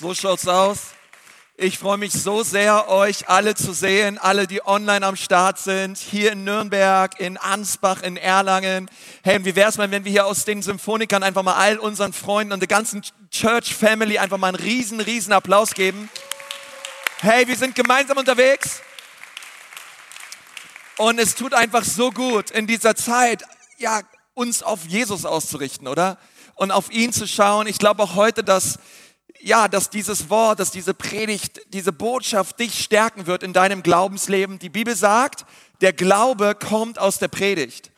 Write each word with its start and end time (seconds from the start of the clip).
So 0.00 0.14
schaut's 0.14 0.46
aus. 0.46 0.78
Ich 1.56 1.76
freue 1.76 1.98
mich 1.98 2.12
so 2.12 2.44
sehr, 2.44 2.88
euch 2.88 3.28
alle 3.28 3.56
zu 3.56 3.72
sehen, 3.72 4.16
alle, 4.16 4.46
die 4.46 4.64
online 4.64 5.04
am 5.04 5.16
Start 5.16 5.58
sind, 5.58 5.98
hier 5.98 6.30
in 6.30 6.44
Nürnberg, 6.44 7.18
in 7.18 7.36
Ansbach, 7.36 8.02
in 8.02 8.16
Erlangen. 8.16 8.88
Hey, 9.24 9.44
wie 9.44 9.56
wäre 9.56 9.70
es 9.70 9.76
mal, 9.76 9.90
wenn 9.90 10.04
wir 10.04 10.12
hier 10.12 10.26
aus 10.26 10.44
den 10.44 10.62
Symphonikern 10.62 11.24
einfach 11.24 11.42
mal 11.42 11.56
all 11.56 11.78
unseren 11.78 12.12
Freunden 12.12 12.52
und 12.52 12.60
der 12.60 12.68
ganzen 12.68 13.02
Church 13.32 13.74
Family 13.74 14.18
einfach 14.18 14.38
mal 14.38 14.54
einen 14.54 14.62
riesen, 14.62 15.00
riesen 15.00 15.32
Applaus 15.32 15.74
geben? 15.74 16.08
Hey, 17.18 17.48
wir 17.48 17.56
sind 17.56 17.74
gemeinsam 17.74 18.18
unterwegs. 18.18 18.80
Und 20.96 21.18
es 21.18 21.34
tut 21.34 21.54
einfach 21.54 21.82
so 21.82 22.12
gut 22.12 22.52
in 22.52 22.68
dieser 22.68 22.94
Zeit, 22.94 23.42
ja, 23.78 24.02
uns 24.34 24.62
auf 24.62 24.86
Jesus 24.86 25.24
auszurichten, 25.24 25.88
oder? 25.88 26.18
Und 26.54 26.70
auf 26.70 26.88
ihn 26.92 27.12
zu 27.12 27.26
schauen. 27.26 27.66
Ich 27.66 27.78
glaube 27.78 28.04
auch 28.04 28.14
heute, 28.14 28.44
dass 28.44 28.78
ja, 29.40 29.68
dass 29.68 29.90
dieses 29.90 30.30
Wort, 30.30 30.60
dass 30.60 30.70
diese 30.70 30.94
Predigt, 30.94 31.60
diese 31.68 31.92
Botschaft 31.92 32.58
dich 32.60 32.82
stärken 32.82 33.26
wird 33.26 33.42
in 33.42 33.52
deinem 33.52 33.82
Glaubensleben. 33.82 34.58
Die 34.58 34.68
Bibel 34.68 34.96
sagt, 34.96 35.44
der 35.80 35.92
Glaube 35.92 36.54
kommt 36.54 36.98
aus 36.98 37.18
der 37.18 37.28
Predigt 37.28 37.92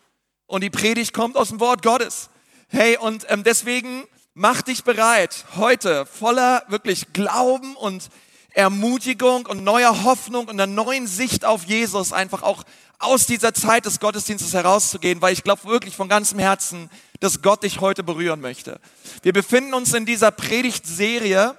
und 0.47 0.63
die 0.63 0.71
Predigt 0.71 1.15
kommt 1.15 1.37
aus 1.37 1.49
dem 1.49 1.61
Wort 1.61 1.83
Gottes. 1.83 2.29
Hey, 2.69 2.97
und 2.97 3.27
ähm, 3.29 3.43
deswegen 3.45 4.05
mach 4.35 4.63
dich 4.63 4.85
bereit, 4.85 5.45
heute 5.57 6.07
voller 6.07 6.65
wirklich 6.69 7.13
Glauben 7.13 7.77
und 7.77 8.11
Ermutigung 8.53 9.47
und 9.47 9.65
neuer 9.65 10.05
Hoffnung 10.05 10.49
und 10.49 10.61
einer 10.61 10.67
neuen 10.67 11.07
Sicht 11.07 11.45
auf 11.45 11.65
Jesus 11.65 12.13
einfach 12.13 12.43
auch 12.43 12.65
aus 12.99 13.27
dieser 13.27 13.55
Zeit 13.55 13.87
des 13.87 13.99
Gottesdienstes 13.99 14.53
herauszugehen, 14.53 15.23
weil 15.23 15.33
ich 15.33 15.43
glaube 15.43 15.65
wirklich 15.65 15.97
von 15.97 16.09
ganzem 16.09 16.39
Herzen, 16.39 16.91
dass 17.21 17.43
Gott 17.43 17.63
dich 17.63 17.81
heute 17.81 18.03
berühren 18.03 18.41
möchte. 18.41 18.81
Wir 19.23 19.33
befinden 19.33 19.75
uns 19.75 19.95
in 19.95 20.05
dieser 20.05 20.31
Predigtserie, 20.31 21.57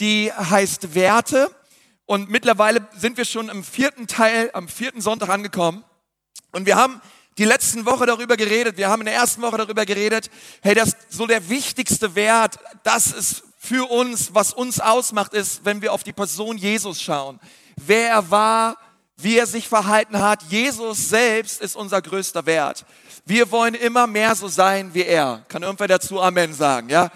die 0.00 0.32
heißt 0.32 0.94
Werte. 0.94 1.50
Und 2.06 2.28
mittlerweile 2.28 2.86
sind 2.94 3.16
wir 3.16 3.24
schon 3.24 3.48
im 3.48 3.64
vierten 3.64 4.06
Teil, 4.06 4.50
am 4.52 4.68
vierten 4.68 5.00
Sonntag 5.00 5.30
angekommen. 5.30 5.84
Und 6.52 6.66
wir 6.66 6.76
haben 6.76 7.00
die 7.38 7.44
letzten 7.44 7.86
Woche 7.86 8.06
darüber 8.06 8.36
geredet, 8.36 8.76
wir 8.76 8.88
haben 8.88 9.00
in 9.00 9.06
der 9.06 9.14
ersten 9.14 9.42
Woche 9.42 9.56
darüber 9.56 9.86
geredet, 9.86 10.30
hey, 10.62 10.74
das 10.74 10.96
so 11.08 11.26
der 11.26 11.48
wichtigste 11.48 12.14
Wert, 12.14 12.58
das 12.84 13.08
ist 13.08 13.42
für 13.64 13.90
uns, 13.90 14.34
was 14.34 14.52
uns 14.52 14.78
ausmacht, 14.78 15.32
ist, 15.32 15.64
wenn 15.64 15.80
wir 15.80 15.92
auf 15.94 16.04
die 16.04 16.12
Person 16.12 16.58
Jesus 16.58 17.00
schauen. 17.00 17.40
Wer 17.76 18.10
er 18.10 18.30
war, 18.30 18.76
wie 19.16 19.38
er 19.38 19.46
sich 19.46 19.68
verhalten 19.68 20.20
hat. 20.20 20.42
Jesus 20.50 21.08
selbst 21.08 21.62
ist 21.62 21.74
unser 21.74 22.02
größter 22.02 22.44
Wert. 22.44 22.84
Wir 23.24 23.50
wollen 23.50 23.74
immer 23.74 24.06
mehr 24.06 24.34
so 24.34 24.48
sein 24.48 24.92
wie 24.92 25.04
er. 25.04 25.46
Kann 25.48 25.62
irgendwer 25.62 25.88
dazu 25.88 26.20
Amen 26.20 26.52
sagen, 26.52 26.90
ja? 26.90 27.10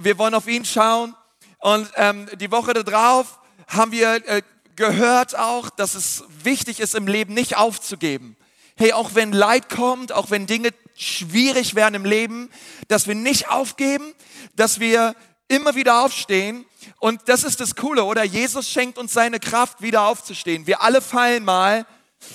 Wir 0.00 0.18
wollen 0.18 0.34
auf 0.34 0.48
ihn 0.48 0.64
schauen. 0.64 1.14
Und 1.58 1.88
ähm, 1.94 2.26
die 2.40 2.50
Woche 2.50 2.72
darauf 2.74 3.38
haben 3.68 3.92
wir 3.92 4.14
äh, 4.26 4.42
gehört 4.74 5.38
auch, 5.38 5.70
dass 5.70 5.94
es 5.94 6.24
wichtig 6.42 6.80
ist, 6.80 6.96
im 6.96 7.06
Leben 7.06 7.32
nicht 7.32 7.56
aufzugeben. 7.56 8.36
Hey, 8.76 8.92
auch 8.92 9.14
wenn 9.14 9.32
Leid 9.32 9.68
kommt, 9.68 10.12
auch 10.12 10.30
wenn 10.30 10.46
Dinge 10.46 10.70
schwierig 10.96 11.74
werden 11.74 11.94
im 11.94 12.04
Leben, 12.04 12.50
dass 12.88 13.06
wir 13.06 13.14
nicht 13.14 13.48
aufgeben, 13.48 14.12
dass 14.54 14.80
wir 14.80 15.14
immer 15.48 15.74
wieder 15.74 16.04
aufstehen. 16.04 16.64
Und 16.98 17.22
das 17.26 17.44
ist 17.44 17.60
das 17.60 17.76
Coole, 17.76 18.04
oder? 18.04 18.24
Jesus 18.24 18.68
schenkt 18.68 18.98
uns 18.98 19.12
seine 19.12 19.40
Kraft, 19.40 19.80
wieder 19.82 20.02
aufzustehen. 20.02 20.66
Wir 20.66 20.82
alle 20.82 21.00
fallen 21.00 21.44
mal 21.44 21.86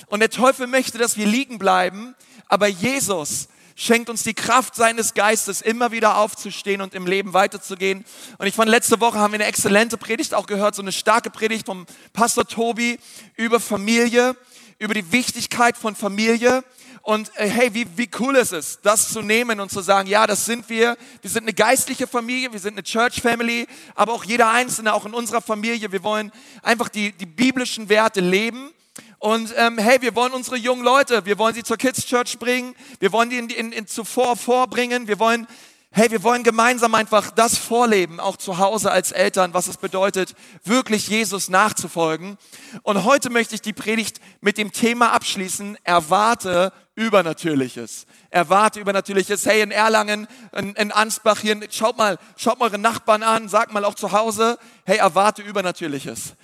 und 0.06 0.20
der 0.20 0.30
Teufel 0.30 0.66
möchte, 0.66 0.98
dass 0.98 1.16
wir 1.16 1.26
liegen 1.26 1.58
bleiben, 1.58 2.14
aber 2.48 2.66
Jesus 2.66 3.48
schenkt 3.74 4.10
uns 4.10 4.22
die 4.22 4.34
Kraft 4.34 4.74
seines 4.74 5.14
Geistes, 5.14 5.60
immer 5.60 5.90
wieder 5.92 6.18
aufzustehen 6.18 6.80
und 6.80 6.94
im 6.94 7.06
Leben 7.06 7.32
weiterzugehen. 7.32 8.04
Und 8.38 8.46
ich 8.46 8.54
fand, 8.54 8.70
letzte 8.70 9.00
Woche 9.00 9.18
haben 9.18 9.32
wir 9.32 9.40
eine 9.40 9.46
exzellente 9.46 9.96
Predigt 9.96 10.34
auch 10.34 10.46
gehört, 10.46 10.74
so 10.74 10.82
eine 10.82 10.92
starke 10.92 11.30
Predigt 11.30 11.66
vom 11.66 11.86
Pastor 12.12 12.46
Tobi 12.46 12.98
über 13.36 13.60
Familie, 13.60 14.36
über 14.78 14.94
die 14.94 15.10
Wichtigkeit 15.12 15.76
von 15.76 15.96
Familie. 15.96 16.64
Und 17.02 17.32
äh, 17.36 17.48
hey, 17.48 17.74
wie, 17.74 17.86
wie 17.96 18.08
cool 18.20 18.36
ist 18.36 18.52
es, 18.52 18.78
das 18.80 19.12
zu 19.12 19.22
nehmen 19.22 19.58
und 19.58 19.70
zu 19.70 19.80
sagen, 19.80 20.08
ja, 20.08 20.26
das 20.26 20.46
sind 20.46 20.68
wir. 20.68 20.96
Wir 21.20 21.30
sind 21.30 21.42
eine 21.42 21.52
geistliche 21.52 22.06
Familie, 22.06 22.52
wir 22.52 22.60
sind 22.60 22.74
eine 22.74 22.84
Church 22.84 23.20
Family, 23.20 23.66
aber 23.96 24.12
auch 24.12 24.22
jeder 24.24 24.50
Einzelne, 24.50 24.94
auch 24.94 25.04
in 25.04 25.12
unserer 25.12 25.40
Familie. 25.40 25.90
Wir 25.90 26.04
wollen 26.04 26.30
einfach 26.62 26.88
die, 26.88 27.12
die 27.12 27.26
biblischen 27.26 27.88
Werte 27.88 28.20
leben. 28.20 28.70
Und 29.18 29.52
ähm, 29.56 29.78
hey, 29.78 30.00
wir 30.00 30.14
wollen 30.14 30.32
unsere 30.32 30.56
jungen 30.56 30.84
Leute, 30.84 31.24
wir 31.24 31.38
wollen 31.38 31.54
sie 31.54 31.64
zur 31.64 31.76
Kids 31.76 32.06
Church 32.06 32.38
bringen, 32.38 32.74
wir 33.00 33.12
wollen 33.12 33.30
die 33.30 33.36
in, 33.36 33.48
in, 33.50 33.72
in 33.72 33.86
zuvor 33.86 34.36
vorbringen, 34.36 35.08
wir 35.08 35.18
wollen 35.18 35.46
hey, 35.94 36.10
wir 36.10 36.22
wollen 36.22 36.42
gemeinsam 36.42 36.94
einfach 36.94 37.30
das 37.30 37.58
vorleben, 37.58 38.18
auch 38.18 38.38
zu 38.38 38.56
Hause 38.56 38.90
als 38.90 39.12
Eltern, 39.12 39.52
was 39.52 39.66
es 39.66 39.76
bedeutet, 39.76 40.34
wirklich 40.64 41.06
Jesus 41.08 41.50
nachzufolgen. 41.50 42.38
Und 42.82 43.04
heute 43.04 43.28
möchte 43.28 43.54
ich 43.54 43.60
die 43.60 43.74
Predigt 43.74 44.18
mit 44.40 44.56
dem 44.56 44.72
Thema 44.72 45.12
abschließen, 45.12 45.76
erwarte 45.84 46.72
Übernatürliches. 46.94 48.06
Erwarte 48.30 48.80
Übernatürliches. 48.80 49.46
Hey, 49.46 49.62
in 49.62 49.70
Erlangen, 49.70 50.28
in, 50.56 50.74
in 50.74 50.92
Ansbach 50.92 51.40
hier, 51.40 51.58
schaut 51.70 51.96
mal, 51.96 52.18
schaut 52.36 52.58
mal 52.58 52.66
eure 52.66 52.78
Nachbarn 52.78 53.22
an, 53.22 53.48
sagt 53.48 53.72
mal 53.72 53.84
auch 53.84 53.94
zu 53.94 54.12
Hause, 54.12 54.58
hey, 54.84 54.98
erwarte 54.98 55.42
Übernatürliches. 55.42 56.34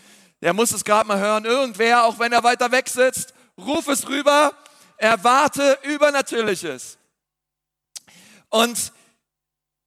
Der 0.41 0.53
muss 0.53 0.73
es 0.73 0.85
gerade 0.85 1.07
mal 1.07 1.19
hören. 1.19 1.45
Irgendwer, 1.45 2.05
auch 2.05 2.19
wenn 2.19 2.33
er 2.33 2.45
weiter 2.45 2.71
weg 2.73 2.89
sitzt, 2.89 3.35
ruf 3.59 3.89
es 3.89 4.09
rüber, 4.09 4.53
erwarte 4.97 5.79
Übernatürliches. 5.83 6.97
Und 8.49 8.93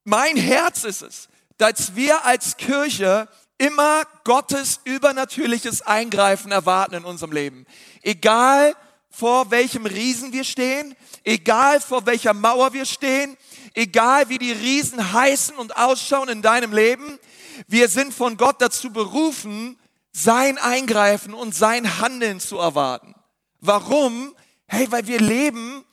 mein 0.04 0.38
Herz 0.38 0.84
ist 0.84 1.02
es, 1.02 1.30
dass 1.58 1.96
wir 1.96 2.26
als 2.26 2.58
Kirche 2.58 3.28
immer 3.58 4.04
Gottes 4.24 4.80
übernatürliches 4.84 5.84
Eingreifen 5.84 6.52
erwarten 6.52 6.96
in 6.96 7.06
unserem 7.06 7.32
Leben. 7.32 7.66
Egal 8.02 8.76
vor 9.12 9.52
welchem 9.52 9.86
Riesen 9.86 10.32
wir 10.32 10.46
stehen, 10.46 10.96
egal 11.24 11.82
vor 11.82 12.06
welcher 12.06 12.34
Mauer 12.34 12.74
wir 12.74 12.86
stehen, 12.86 13.38
egal 13.74 14.30
wie 14.30 14.38
die 14.38 14.54
Riesen 14.54 15.14
heißen 15.14 15.56
und 15.58 15.76
ausschauen 15.76 16.30
in 16.30 16.42
deinem 16.42 16.74
Leben, 16.74 17.20
wir 17.68 17.90
sind 17.90 18.14
von 18.14 18.38
Gott 18.38 18.62
dazu 18.62 18.92
berufen, 18.92 19.78
sein 20.14 20.58
Eingreifen 20.58 21.34
und 21.34 21.54
sein 21.54 22.00
Handeln 22.00 22.40
zu 22.40 22.58
erwarten. 22.58 23.14
Warum? 23.60 24.34
Hey, 24.66 24.90
weil 24.92 25.06
wir 25.08 25.20
leben 25.20 25.84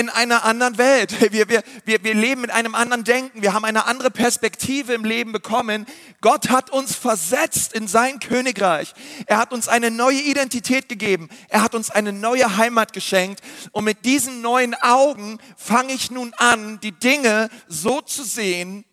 in 0.00 0.08
einer 0.08 0.44
anderen 0.44 0.78
Welt. 0.78 1.14
Wir, 1.30 1.48
wir, 1.48 1.62
wir, 1.84 2.02
wir 2.02 2.14
leben 2.14 2.40
mit 2.40 2.50
einem 2.50 2.74
anderen 2.74 3.04
Denken. 3.04 3.42
Wir 3.42 3.52
haben 3.52 3.64
eine 3.64 3.84
andere 3.84 4.10
Perspektive 4.10 4.94
im 4.94 5.04
Leben 5.04 5.32
bekommen. 5.32 5.86
Gott 6.20 6.48
hat 6.48 6.70
uns 6.70 6.96
versetzt 6.96 7.72
in 7.72 7.86
sein 7.86 8.18
Königreich. 8.18 8.94
Er 9.26 9.38
hat 9.38 9.52
uns 9.52 9.68
eine 9.68 9.90
neue 9.90 10.20
Identität 10.20 10.88
gegeben. 10.88 11.28
Er 11.48 11.62
hat 11.62 11.74
uns 11.74 11.90
eine 11.90 12.12
neue 12.12 12.56
Heimat 12.56 12.92
geschenkt. 12.92 13.42
Und 13.72 13.84
mit 13.84 14.04
diesen 14.04 14.40
neuen 14.40 14.74
Augen 14.74 15.38
fange 15.56 15.92
ich 15.92 16.10
nun 16.10 16.32
an, 16.36 16.80
die 16.80 16.92
Dinge 16.92 17.50
so 17.68 18.00
zu 18.00 18.24
sehen, 18.24 18.84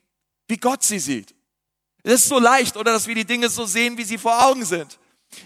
wie 0.47 0.57
Gott 0.57 0.83
sie 0.83 0.99
sieht. 0.99 1.33
Es 2.03 2.21
ist 2.21 2.29
so 2.29 2.39
leicht, 2.39 2.77
oder 2.77 2.91
dass 2.91 3.07
wir 3.07 3.15
die 3.15 3.25
Dinge 3.25 3.49
so 3.49 3.65
sehen, 3.65 3.97
wie 3.97 4.03
sie 4.03 4.17
vor 4.17 4.45
Augen 4.45 4.65
sind. 4.65 4.99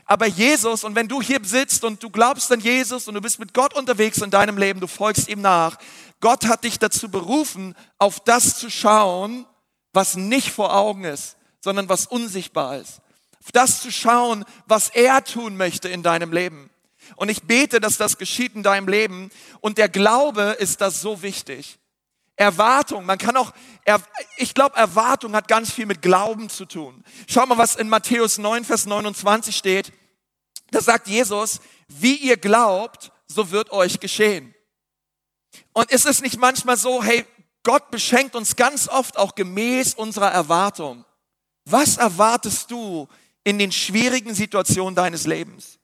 Aber 0.05 0.27
Jesus, 0.27 0.83
und 0.83 0.95
wenn 0.95 1.07
du 1.07 1.21
hier 1.21 1.39
sitzt 1.43 1.83
und 1.83 2.01
du 2.03 2.09
glaubst 2.09 2.51
an 2.51 2.59
Jesus 2.59 3.07
und 3.07 3.15
du 3.15 3.21
bist 3.21 3.39
mit 3.39 3.53
Gott 3.53 3.73
unterwegs 3.75 4.19
in 4.19 4.29
deinem 4.29 4.57
Leben, 4.57 4.79
du 4.79 4.87
folgst 4.87 5.27
ihm 5.27 5.41
nach, 5.41 5.77
Gott 6.19 6.45
hat 6.45 6.63
dich 6.63 6.79
dazu 6.79 7.09
berufen, 7.09 7.75
auf 7.97 8.19
das 8.19 8.57
zu 8.57 8.69
schauen, 8.69 9.45
was 9.93 10.15
nicht 10.15 10.51
vor 10.51 10.75
Augen 10.75 11.03
ist, 11.03 11.35
sondern 11.61 11.89
was 11.89 12.05
unsichtbar 12.05 12.77
ist. 12.77 13.01
Auf 13.43 13.51
das 13.51 13.81
zu 13.81 13.91
schauen, 13.91 14.45
was 14.67 14.89
er 14.89 15.23
tun 15.23 15.57
möchte 15.57 15.89
in 15.89 16.03
deinem 16.03 16.31
Leben. 16.31 16.69
Und 17.15 17.29
ich 17.29 17.43
bete, 17.43 17.79
dass 17.79 17.97
das 17.97 18.17
geschieht 18.17 18.55
in 18.55 18.63
deinem 18.63 18.87
Leben. 18.87 19.31
Und 19.59 19.77
der 19.77 19.89
Glaube 19.89 20.55
ist 20.59 20.81
das 20.81 21.01
so 21.01 21.23
wichtig. 21.23 21.79
Erwartung, 22.35 23.05
man 23.05 23.17
kann 23.17 23.37
auch, 23.37 23.53
ich 24.37 24.53
glaube, 24.53 24.75
Erwartung 24.75 25.35
hat 25.35 25.47
ganz 25.47 25.71
viel 25.71 25.85
mit 25.85 26.01
Glauben 26.01 26.49
zu 26.49 26.65
tun. 26.65 27.03
Schau 27.27 27.45
mal, 27.45 27.57
was 27.57 27.75
in 27.75 27.89
Matthäus 27.89 28.37
9, 28.37 28.65
Vers 28.65 28.85
29 28.85 29.55
steht. 29.55 29.91
Da 30.71 30.81
sagt 30.81 31.07
Jesus, 31.07 31.59
wie 31.87 32.15
ihr 32.15 32.37
glaubt, 32.37 33.11
so 33.27 33.51
wird 33.51 33.71
euch 33.71 33.99
geschehen. 33.99 34.55
Und 35.73 35.91
ist 35.91 36.05
es 36.05 36.21
nicht 36.21 36.39
manchmal 36.39 36.77
so, 36.77 37.03
hey, 37.03 37.25
Gott 37.63 37.91
beschenkt 37.91 38.35
uns 38.35 38.55
ganz 38.55 38.87
oft 38.87 39.17
auch 39.17 39.35
gemäß 39.35 39.93
unserer 39.93 40.31
Erwartung. 40.31 41.05
Was 41.65 41.97
erwartest 41.97 42.71
du 42.71 43.07
in 43.43 43.59
den 43.59 43.71
schwierigen 43.71 44.33
Situationen 44.33 44.95
deines 44.95 45.27
Lebens? 45.27 45.79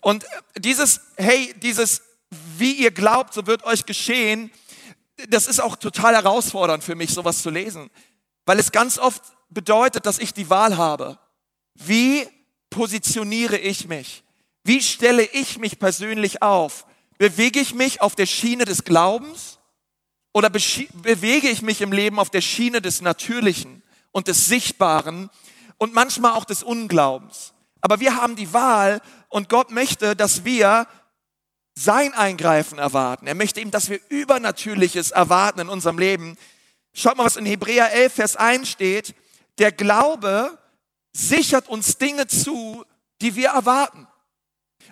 Und 0.00 0.24
dieses, 0.56 1.00
hey, 1.16 1.54
dieses, 1.58 2.02
wie 2.56 2.72
ihr 2.72 2.90
glaubt, 2.90 3.34
so 3.34 3.46
wird 3.46 3.64
euch 3.64 3.84
geschehen, 3.84 4.50
das 5.28 5.46
ist 5.46 5.60
auch 5.60 5.76
total 5.76 6.14
herausfordernd 6.14 6.84
für 6.84 6.94
mich, 6.94 7.12
sowas 7.12 7.42
zu 7.42 7.50
lesen, 7.50 7.90
weil 8.46 8.58
es 8.58 8.72
ganz 8.72 8.98
oft 8.98 9.22
bedeutet, 9.50 10.06
dass 10.06 10.18
ich 10.18 10.32
die 10.32 10.50
Wahl 10.50 10.76
habe. 10.76 11.18
Wie 11.74 12.26
positioniere 12.70 13.58
ich 13.58 13.88
mich? 13.88 14.24
Wie 14.64 14.80
stelle 14.80 15.24
ich 15.24 15.58
mich 15.58 15.78
persönlich 15.78 16.42
auf? 16.42 16.86
Bewege 17.18 17.60
ich 17.60 17.74
mich 17.74 18.00
auf 18.00 18.14
der 18.14 18.26
Schiene 18.26 18.64
des 18.64 18.84
Glaubens 18.84 19.58
oder 20.32 20.50
bewege 20.50 21.48
ich 21.48 21.62
mich 21.62 21.80
im 21.80 21.92
Leben 21.92 22.18
auf 22.18 22.30
der 22.30 22.42
Schiene 22.42 22.80
des 22.80 23.00
Natürlichen 23.00 23.82
und 24.12 24.28
des 24.28 24.46
Sichtbaren? 24.46 25.30
und 25.78 25.94
manchmal 25.94 26.32
auch 26.32 26.44
des 26.44 26.62
Unglaubens. 26.62 27.54
Aber 27.80 28.00
wir 28.00 28.16
haben 28.16 28.36
die 28.36 28.52
Wahl 28.52 29.00
und 29.28 29.48
Gott 29.48 29.70
möchte, 29.70 30.16
dass 30.16 30.44
wir 30.44 30.86
sein 31.78 32.12
Eingreifen 32.12 32.78
erwarten. 32.78 33.26
Er 33.26 33.34
möchte 33.34 33.60
eben, 33.60 33.70
dass 33.70 33.88
wir 33.88 34.00
Übernatürliches 34.08 35.12
erwarten 35.12 35.60
in 35.60 35.68
unserem 35.68 35.98
Leben. 35.98 36.36
Schaut 36.92 37.16
mal, 37.16 37.24
was 37.24 37.36
in 37.36 37.46
Hebräer 37.46 37.92
11, 37.92 38.12
Vers 38.12 38.36
1 38.36 38.68
steht. 38.68 39.14
Der 39.58 39.70
Glaube 39.70 40.58
sichert 41.12 41.68
uns 41.68 41.96
Dinge 41.98 42.26
zu, 42.26 42.84
die 43.20 43.36
wir 43.36 43.50
erwarten. 43.50 44.08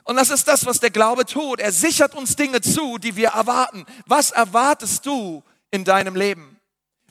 Und 0.04 0.16
das 0.16 0.30
ist 0.30 0.46
das, 0.46 0.64
was 0.66 0.78
der 0.78 0.90
Glaube 0.90 1.26
tut. 1.26 1.58
Er 1.58 1.72
sichert 1.72 2.14
uns 2.14 2.36
Dinge 2.36 2.60
zu, 2.60 2.98
die 2.98 3.16
wir 3.16 3.30
erwarten. 3.30 3.84
Was 4.06 4.30
erwartest 4.30 5.04
du 5.06 5.42
in 5.72 5.84
deinem 5.84 6.14
Leben? 6.14 6.60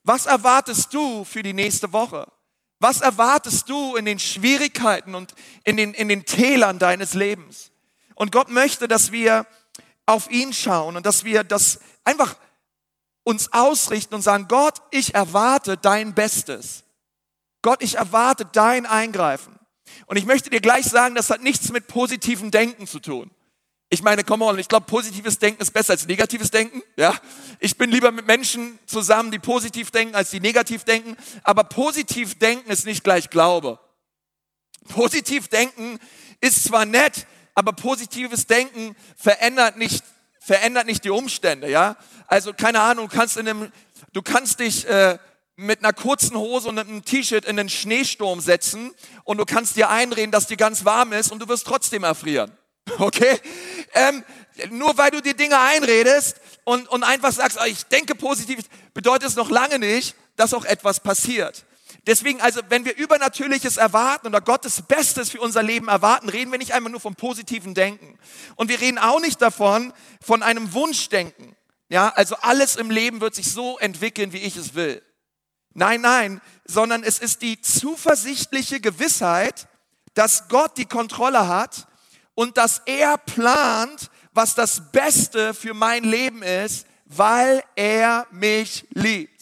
Was 0.04 0.26
erwartest 0.26 0.94
du 0.94 1.26
für 1.26 1.44
die 1.44 1.54
nächste 1.54 1.92
Woche? 1.92 2.28
Was 2.80 3.02
erwartest 3.02 3.68
du 3.70 3.98
in 3.98 4.06
den 4.06 4.20
Schwierigkeiten 4.20 5.16
und 5.16 5.34
in 5.66 5.76
den, 5.76 5.94
in 5.94 6.08
den 6.08 6.26
Tälern 6.26 6.80
deines 6.80 7.14
Lebens? 7.14 7.72
Und 8.14 8.32
Gott 8.32 8.50
möchte, 8.50 8.88
dass 8.88 9.12
wir 9.12 9.46
auf 10.06 10.30
ihn 10.30 10.54
schauen 10.54 10.98
und 10.98 11.06
dass 11.06 11.24
wir 11.24 11.44
das 11.44 11.80
einfach 12.04 12.36
uns 13.24 13.52
ausrichten 13.54 14.16
und 14.16 14.22
sagen, 14.22 14.48
Gott, 14.48 14.82
ich 14.92 15.16
erwarte 15.16 15.78
dein 15.78 16.14
Bestes. 16.14 16.84
Gott, 17.62 17.82
ich 17.82 17.96
erwarte 17.96 18.46
dein 18.46 18.86
Eingreifen. 18.86 19.60
Und 20.06 20.18
ich 20.18 20.26
möchte 20.26 20.50
dir 20.50 20.62
gleich 20.62 20.86
sagen, 20.86 21.16
das 21.16 21.30
hat 21.30 21.42
nichts 21.42 21.72
mit 21.72 21.88
positivem 21.88 22.52
Denken 22.52 22.86
zu 22.86 23.00
tun. 23.00 23.32
Ich 23.90 24.02
meine, 24.02 24.24
komm 24.24 24.42
on, 24.42 24.60
ich 24.60 24.68
glaube, 24.68 24.88
positives 24.88 25.40
Denken 25.40 25.62
ist 25.62 25.72
besser 25.72 25.94
als 25.94 26.08
negatives 26.08 26.52
Denken. 26.52 26.82
Ja, 26.98 27.16
ich 27.60 27.78
bin 27.78 27.92
lieber 27.92 28.12
mit 28.12 28.26
Menschen 28.26 28.80
zusammen, 28.88 29.32
die 29.32 29.40
positiv 29.40 29.92
denken, 29.92 30.16
als 30.16 30.32
die 30.32 30.40
negativ 30.40 30.84
denken. 30.84 31.16
Aber 31.44 31.64
positiv 31.64 32.38
denken 32.38 32.70
ist 32.70 32.86
nicht 32.86 33.04
gleich 33.04 33.30
Glaube. 33.30 33.80
Positiv 34.88 35.48
denken 35.48 36.00
ist 36.42 36.64
zwar 36.64 36.86
nett, 36.86 37.26
aber 37.56 37.74
positives 37.74 38.46
Denken 38.46 38.96
verändert 39.18 39.78
nicht, 39.78 40.04
verändert 40.40 40.86
nicht 40.86 41.04
die 41.04 41.10
Umstände. 41.10 41.70
Ja, 41.70 41.96
also 42.28 42.54
keine 42.54 42.82
Ahnung, 42.82 43.10
du 43.10 43.18
kannst 43.18 43.38
in 43.38 43.48
einem, 43.48 43.72
du 44.14 44.22
kannst 44.22 44.60
dich 44.60 44.88
äh, 44.88 45.18
mit 45.56 45.80
einer 45.80 45.94
kurzen 45.94 46.36
Hose 46.38 46.68
und 46.68 46.78
einem 46.78 47.04
T-Shirt 47.04 47.46
in 47.46 47.56
den 47.56 47.70
Schneesturm 47.70 48.42
setzen 48.42 48.94
und 49.24 49.38
du 49.38 49.46
kannst 49.46 49.78
dir 49.78 49.90
einreden, 49.90 50.32
dass 50.32 50.48
dir 50.48 50.58
ganz 50.58 50.84
warm 50.84 51.14
ist 51.14 51.32
und 51.32 51.40
du 51.40 51.48
wirst 51.48 51.66
trotzdem 51.66 52.04
erfrieren. 52.04 52.52
Okay? 53.00 53.40
Ähm, 53.96 54.24
nur 54.70 54.96
weil 54.98 55.10
du 55.10 55.20
dir 55.20 55.34
Dinge 55.34 55.60
einredest 55.60 56.40
und, 56.66 56.88
und 56.88 57.04
einfach 57.04 57.32
sagst, 57.32 57.58
oh, 57.60 57.66
ich 57.66 57.86
denke 57.88 58.14
positiv, 58.14 58.60
bedeutet 58.94 59.30
es 59.30 59.36
noch 59.36 59.50
lange 59.50 59.80
nicht, 59.80 60.16
dass 60.36 60.54
auch 60.54 60.66
etwas 60.66 61.00
passiert. 61.00 61.66
Deswegen, 62.08 62.40
also, 62.40 62.62
wenn 62.70 62.86
wir 62.86 62.96
Übernatürliches 62.96 63.78
erwarten 63.78 64.28
oder 64.28 64.40
Gottes 64.40 64.84
Bestes 64.84 65.32
für 65.32 65.42
unser 65.42 65.64
Leben 65.64 65.88
erwarten, 65.88 66.30
reden 66.30 66.52
wir 66.52 66.60
nicht 66.60 66.74
einfach 66.74 66.92
nur 66.92 67.00
vom 67.00 67.16
positiven 67.16 67.74
Denken. 67.74 68.20
Und 68.56 68.70
wir 68.70 68.80
reden 68.80 69.00
auch 69.00 69.20
nicht 69.20 69.42
davon, 69.42 69.92
von 70.22 70.44
einem 70.44 70.74
Wunschdenken. 70.74 71.56
Ja, 71.90 72.10
also 72.10 72.36
alles 72.38 72.76
im 72.76 72.92
Leben 72.92 73.22
wird 73.22 73.34
sich 73.34 73.52
so 73.52 73.80
entwickeln, 73.80 74.34
wie 74.34 74.40
ich 74.40 74.56
es 74.56 74.76
will. 74.76 75.02
Nein, 75.74 76.02
nein, 76.02 76.42
sondern 76.66 77.04
es 77.04 77.20
ist 77.20 77.42
die 77.42 77.60
zuversichtliche 77.60 78.80
Gewissheit, 78.80 79.68
dass 80.14 80.48
Gott 80.48 80.78
die 80.78 80.86
Kontrolle 80.86 81.48
hat 81.48 81.88
und 82.34 82.58
dass 82.58 82.82
er 82.86 83.18
plant, 83.18 84.10
was 84.32 84.56
das 84.56 84.92
Beste 84.92 85.54
für 85.54 85.74
mein 85.74 86.04
Leben 86.04 86.44
ist, 86.44 86.88
weil 87.06 87.64
er 87.76 88.28
mich 88.32 88.86
liebt. 88.92 89.42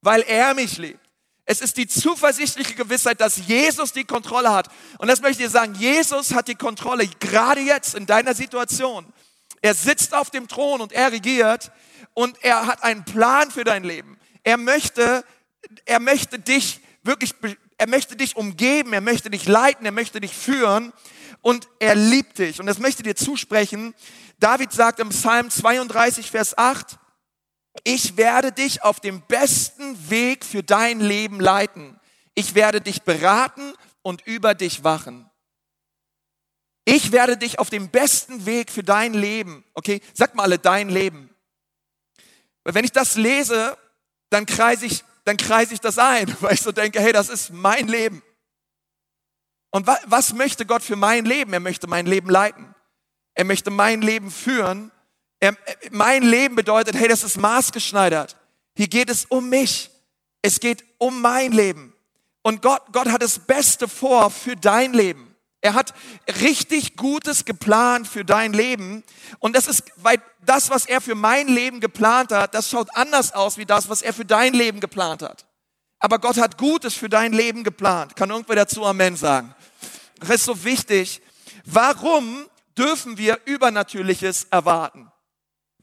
Weil 0.00 0.22
er 0.22 0.54
mich 0.54 0.78
liebt. 0.78 1.01
Es 1.44 1.60
ist 1.60 1.76
die 1.76 1.88
zuversichtliche 1.88 2.74
Gewissheit, 2.74 3.20
dass 3.20 3.46
Jesus 3.46 3.92
die 3.92 4.04
Kontrolle 4.04 4.52
hat. 4.52 4.68
Und 4.98 5.08
das 5.08 5.20
möchte 5.20 5.42
ich 5.42 5.48
dir 5.48 5.50
sagen, 5.50 5.74
Jesus 5.74 6.34
hat 6.34 6.48
die 6.48 6.54
Kontrolle, 6.54 7.08
gerade 7.18 7.60
jetzt 7.60 7.94
in 7.94 8.06
deiner 8.06 8.34
Situation. 8.34 9.12
Er 9.60 9.74
sitzt 9.74 10.14
auf 10.14 10.30
dem 10.30 10.48
Thron 10.48 10.80
und 10.80 10.92
er 10.92 11.10
regiert 11.12 11.72
und 12.14 12.36
er 12.42 12.66
hat 12.66 12.82
einen 12.82 13.04
Plan 13.04 13.50
für 13.50 13.64
dein 13.64 13.84
Leben. 13.84 14.18
Er 14.44 14.56
möchte, 14.56 15.24
er 15.84 16.00
möchte 16.00 16.38
dich 16.38 16.80
wirklich, 17.02 17.34
er 17.78 17.88
möchte 17.88 18.16
dich 18.16 18.36
umgeben, 18.36 18.92
er 18.92 19.00
möchte 19.00 19.30
dich 19.30 19.46
leiten, 19.46 19.84
er 19.84 19.92
möchte 19.92 20.20
dich 20.20 20.34
führen 20.34 20.92
und 21.40 21.68
er 21.80 21.94
liebt 21.94 22.38
dich. 22.38 22.60
Und 22.60 22.66
das 22.66 22.78
möchte 22.78 23.02
dir 23.02 23.16
zusprechen. 23.16 23.94
David 24.38 24.72
sagt 24.72 25.00
im 25.00 25.10
Psalm 25.10 25.50
32, 25.50 26.30
Vers 26.30 26.56
8, 26.56 26.98
ich 27.84 28.16
werde 28.16 28.52
dich 28.52 28.82
auf 28.82 29.00
dem 29.00 29.22
besten 29.22 30.10
Weg 30.10 30.44
für 30.44 30.62
dein 30.62 31.00
Leben 31.00 31.40
leiten. 31.40 31.98
Ich 32.34 32.54
werde 32.54 32.80
dich 32.80 33.02
beraten 33.02 33.74
und 34.02 34.26
über 34.26 34.54
dich 34.54 34.84
wachen. 34.84 35.28
Ich 36.84 37.12
werde 37.12 37.36
dich 37.36 37.58
auf 37.58 37.70
dem 37.70 37.90
besten 37.90 38.44
Weg 38.44 38.70
für 38.70 38.82
dein 38.82 39.14
Leben, 39.14 39.64
okay, 39.74 40.00
sag 40.14 40.34
mal 40.34 40.44
alle 40.44 40.58
dein 40.58 40.88
Leben. 40.88 41.30
Weil 42.64 42.74
wenn 42.74 42.84
ich 42.84 42.92
das 42.92 43.16
lese, 43.16 43.76
dann 44.30 44.46
kreise 44.46 44.86
ich, 44.86 45.04
dann 45.24 45.36
kreise 45.36 45.74
ich 45.74 45.80
das 45.80 45.98
ein, 45.98 46.34
weil 46.40 46.54
ich 46.54 46.62
so 46.62 46.72
denke, 46.72 47.00
hey, 47.00 47.12
das 47.12 47.28
ist 47.28 47.50
mein 47.50 47.88
Leben. 47.88 48.22
Und 49.70 49.86
wa 49.86 49.98
was 50.06 50.34
möchte 50.34 50.66
Gott 50.66 50.82
für 50.82 50.96
mein 50.96 51.24
Leben? 51.24 51.52
Er 51.52 51.60
möchte 51.60 51.86
mein 51.86 52.06
Leben 52.06 52.28
leiten. 52.28 52.74
Er 53.34 53.44
möchte 53.44 53.70
mein 53.70 54.02
Leben 54.02 54.30
führen. 54.30 54.91
Er, 55.42 55.56
mein 55.90 56.22
Leben 56.22 56.54
bedeutet, 56.54 56.94
hey, 56.94 57.08
das 57.08 57.24
ist 57.24 57.36
maßgeschneidert. 57.36 58.36
Hier 58.76 58.86
geht 58.86 59.10
es 59.10 59.24
um 59.24 59.48
mich. 59.48 59.90
Es 60.40 60.60
geht 60.60 60.84
um 60.98 61.20
mein 61.20 61.50
Leben. 61.50 61.92
Und 62.42 62.62
Gott, 62.62 62.80
Gott 62.92 63.08
hat 63.08 63.22
das 63.22 63.40
Beste 63.40 63.88
vor 63.88 64.30
für 64.30 64.54
dein 64.54 64.92
Leben. 64.92 65.34
Er 65.60 65.74
hat 65.74 65.94
richtig 66.40 66.96
Gutes 66.96 67.44
geplant 67.44 68.06
für 68.06 68.24
dein 68.24 68.52
Leben. 68.52 69.02
Und 69.40 69.56
das 69.56 69.66
ist, 69.66 69.82
weil 69.96 70.22
das, 70.46 70.70
was 70.70 70.86
er 70.86 71.00
für 71.00 71.16
mein 71.16 71.48
Leben 71.48 71.80
geplant 71.80 72.30
hat, 72.30 72.54
das 72.54 72.70
schaut 72.70 72.94
anders 72.94 73.32
aus 73.32 73.58
wie 73.58 73.66
das, 73.66 73.88
was 73.88 74.00
er 74.00 74.12
für 74.12 74.24
dein 74.24 74.54
Leben 74.54 74.78
geplant 74.78 75.22
hat. 75.22 75.44
Aber 75.98 76.20
Gott 76.20 76.36
hat 76.36 76.56
Gutes 76.56 76.94
für 76.94 77.08
dein 77.08 77.32
Leben 77.32 77.64
geplant. 77.64 78.14
Kann 78.14 78.30
irgendwer 78.30 78.54
dazu 78.54 78.86
Amen 78.86 79.16
sagen? 79.16 79.52
Das 80.20 80.30
ist 80.30 80.44
so 80.44 80.62
wichtig. 80.62 81.20
Warum 81.64 82.46
dürfen 82.78 83.18
wir 83.18 83.40
Übernatürliches 83.44 84.44
erwarten? 84.44 85.11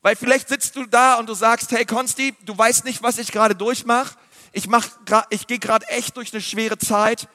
Weil 0.01 0.15
vielleicht 0.15 0.47
sitzt 0.47 0.75
du 0.75 0.85
da 0.85 1.15
und 1.15 1.27
du 1.27 1.33
sagst, 1.33 1.71
hey 1.71 1.85
Konsti, 1.85 2.33
du 2.45 2.57
weißt 2.57 2.85
nicht, 2.85 3.03
was 3.03 3.17
ich 3.17 3.31
gerade 3.31 3.55
durchmache. 3.55 4.17
Ich 4.51 4.67
mach, 4.67 4.87
ich 5.29 5.47
gehe 5.47 5.59
gerade 5.59 5.87
echt 5.89 6.17
durch 6.17 6.33
eine 6.33 6.41
schwere 6.41 6.77
Zeit 6.77 7.27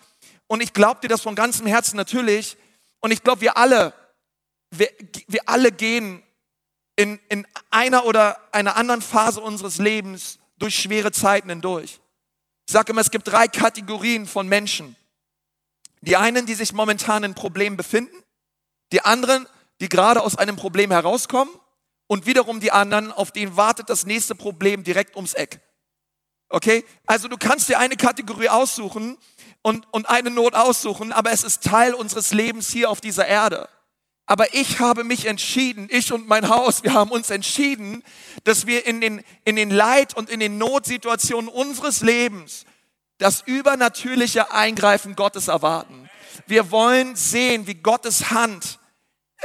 und 0.46 0.62
ich 0.62 0.72
glaube 0.72 1.00
dir 1.00 1.08
das 1.08 1.20
von 1.20 1.34
ganzem 1.34 1.66
Herzen 1.66 1.96
natürlich. 1.96 2.56
Und 3.00 3.10
ich 3.10 3.22
glaube, 3.22 3.42
wir 3.42 3.56
alle, 3.56 3.92
wir, 4.70 4.88
wir 5.28 5.42
alle 5.46 5.70
gehen 5.72 6.22
in, 6.96 7.20
in 7.28 7.46
einer 7.70 8.06
oder 8.06 8.40
einer 8.52 8.76
anderen 8.76 9.02
Phase 9.02 9.40
unseres 9.40 9.78
Lebens 9.78 10.38
durch 10.58 10.74
schwere 10.74 11.12
Zeiten 11.12 11.50
hindurch. 11.50 12.00
Ich 12.66 12.72
sage 12.72 12.92
immer, 12.92 13.02
es 13.02 13.10
gibt 13.10 13.28
drei 13.28 13.46
Kategorien 13.46 14.26
von 14.26 14.48
Menschen. 14.48 14.96
Die 16.00 16.16
einen, 16.16 16.46
die 16.46 16.54
sich 16.54 16.72
momentan 16.72 17.24
in 17.24 17.34
Problemen 17.34 17.76
befinden, 17.76 18.16
die 18.92 19.02
anderen, 19.02 19.46
die 19.80 19.88
gerade 19.88 20.22
aus 20.22 20.36
einem 20.36 20.56
Problem 20.56 20.90
herauskommen 20.90 21.52
und 22.06 22.26
wiederum 22.26 22.60
die 22.60 22.72
anderen, 22.72 23.12
auf 23.12 23.32
denen 23.32 23.56
wartet 23.56 23.88
das 23.88 24.06
nächste 24.06 24.34
Problem 24.34 24.84
direkt 24.84 25.16
ums 25.16 25.34
Eck. 25.34 25.60
Okay? 26.48 26.84
Also 27.06 27.28
du 27.28 27.36
kannst 27.36 27.68
dir 27.68 27.78
eine 27.78 27.96
Kategorie 27.96 28.48
aussuchen 28.48 29.18
und, 29.62 29.86
und 29.92 30.08
eine 30.08 30.30
Not 30.30 30.54
aussuchen, 30.54 31.12
aber 31.12 31.32
es 31.32 31.42
ist 31.42 31.64
Teil 31.64 31.94
unseres 31.94 32.32
Lebens 32.32 32.70
hier 32.70 32.90
auf 32.90 33.00
dieser 33.00 33.26
Erde. 33.26 33.68
Aber 34.26 34.54
ich 34.54 34.78
habe 34.80 35.04
mich 35.04 35.26
entschieden, 35.26 35.88
ich 35.90 36.12
und 36.12 36.28
mein 36.28 36.48
Haus, 36.48 36.82
wir 36.82 36.94
haben 36.94 37.10
uns 37.10 37.30
entschieden, 37.30 38.02
dass 38.44 38.66
wir 38.66 38.86
in 38.86 39.00
den, 39.00 39.22
in 39.44 39.56
den 39.56 39.70
Leid 39.70 40.16
und 40.16 40.30
in 40.30 40.40
den 40.40 40.56
Notsituationen 40.56 41.48
unseres 41.48 42.00
Lebens 42.00 42.64
das 43.18 43.42
übernatürliche 43.44 44.50
Eingreifen 44.50 45.14
Gottes 45.14 45.48
erwarten. 45.48 46.08
Wir 46.46 46.70
wollen 46.70 47.16
sehen, 47.16 47.66
wie 47.66 47.74
Gottes 47.74 48.30
Hand 48.30 48.78